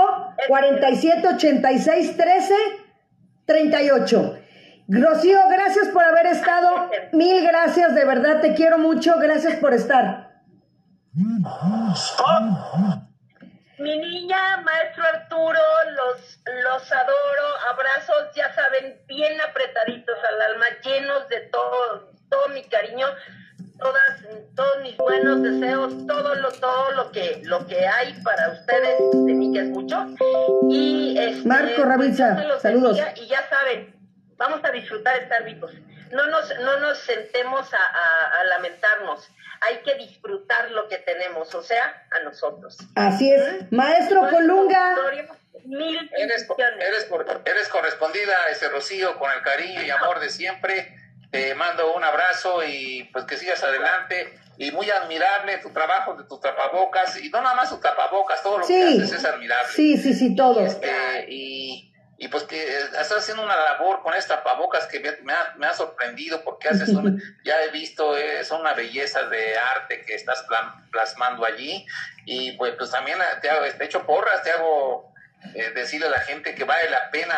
[0.49, 2.53] 47 86 13
[3.45, 4.37] 38.
[4.89, 6.89] Rocío, gracias por haber estado.
[7.13, 9.17] Mil gracias, de verdad te quiero mucho.
[9.17, 10.41] Gracias por estar.
[13.83, 15.59] Mi niña, maestro Arturo,
[15.95, 22.63] los, los adoro, abrazos, ya saben, bien apretaditos al alma, llenos de todo, todo mi
[22.63, 23.07] cariño,
[23.77, 24.21] todas,
[24.55, 29.33] todos mis buenos deseos, todo lo, todo lo que, lo que hay para ustedes, de
[29.33, 29.97] mí que es mucho.
[30.69, 31.85] Y este, Marco
[32.35, 32.97] me los saludos.
[33.17, 33.93] Y ya saben,
[34.37, 35.73] vamos a disfrutar estar vivos.
[36.11, 39.27] No nos, no nos sentemos a, a- a lamentarnos.
[39.67, 42.77] Hay que disfrutar lo que tenemos, o sea, a nosotros.
[42.95, 43.71] Así es.
[43.71, 44.95] Maestro Colunga.
[45.65, 46.45] Mil Eres,
[46.77, 47.09] eres,
[47.45, 50.97] eres correspondida, ese Rocío, con el cariño y amor de siempre.
[51.31, 54.37] Te mando un abrazo y pues que sigas adelante.
[54.57, 57.19] Y muy admirable tu trabajo de tus tapabocas.
[57.23, 59.01] Y no nada más tus tapabocas, todo lo que Sí.
[59.01, 59.71] haces es admirable.
[59.73, 60.59] Sí, sí, sí, todo.
[60.59, 65.11] Este, y, y pues que eh, estás haciendo una labor con estas tapabocas que me,
[65.23, 69.23] me ha, me ha sorprendido porque haces un, ya he visto, eh, es una belleza
[69.23, 71.85] de arte que estás pla- plasmando allí
[72.25, 75.11] y pues, pues también te hago, te echo porras, te hago
[75.55, 77.35] eh, decirle a la gente que vale la pena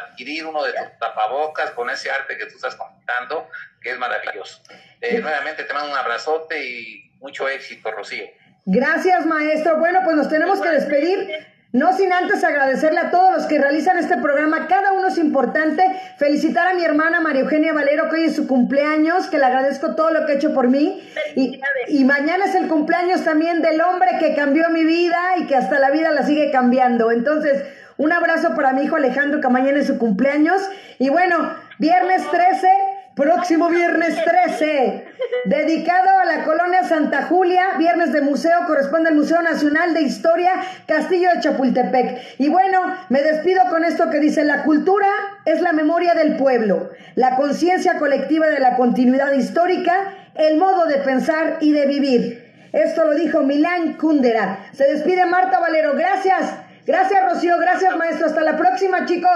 [0.00, 3.48] adquirir uno de tus tapabocas con ese arte que tú estás contando,
[3.80, 4.60] que es maravilloso.
[5.00, 8.24] Eh, nuevamente te mando un abrazote y mucho éxito, Rocío.
[8.66, 9.76] Gracias, maestro.
[9.76, 11.46] Bueno, pues nos tenemos que despedir.
[11.74, 15.82] No sin antes agradecerle a todos los que realizan este programa, cada uno es importante.
[16.18, 19.96] Felicitar a mi hermana María Eugenia Valero, que hoy es su cumpleaños, que le agradezco
[19.96, 21.02] todo lo que ha hecho por mí.
[21.34, 25.56] Y, y mañana es el cumpleaños también del hombre que cambió mi vida y que
[25.56, 27.10] hasta la vida la sigue cambiando.
[27.10, 27.64] Entonces,
[27.96, 30.62] un abrazo para mi hijo Alejandro, que mañana es su cumpleaños.
[31.00, 32.68] Y bueno, viernes 13,
[33.16, 35.03] próximo viernes 13,
[35.44, 40.52] dedicado a la colonia Santa Julia, viernes de museo, corresponde al Museo Nacional de Historia,
[40.86, 42.38] Castillo de Chapultepec.
[42.38, 45.08] Y bueno, me despido con esto que dice, la cultura
[45.44, 50.96] es la memoria del pueblo, la conciencia colectiva de la continuidad histórica, el modo de
[50.98, 52.44] pensar y de vivir.
[52.72, 54.66] Esto lo dijo Milán Kundera.
[54.72, 55.94] Se despide Marta Valero.
[55.94, 56.54] Gracias.
[56.86, 57.56] Gracias, Rocío.
[57.58, 58.26] Gracias, maestro.
[58.26, 59.30] Hasta la próxima, chicos.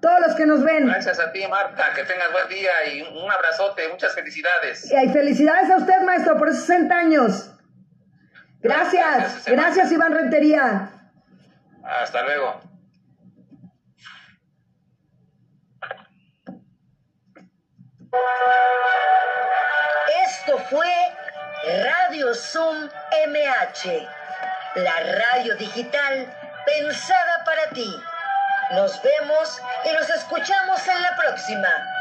[0.00, 0.86] Todos los que nos ven.
[0.86, 4.90] Gracias a ti, Marta, que tengas buen día y un abrazote, muchas felicidades.
[4.90, 7.50] Y felicidades a usted, maestro, por esos 60 años.
[8.60, 9.16] Gracias.
[9.16, 10.90] Gracias, Gracias, Iván Rentería.
[11.84, 12.60] Hasta luego.
[20.26, 20.86] Esto fue
[21.84, 22.88] Radio Zoom
[23.28, 24.08] MH,
[24.76, 26.34] la radio digital
[26.64, 27.90] pensada para ti.
[28.70, 31.97] Nos vemos y nos escuchamos en la próxima.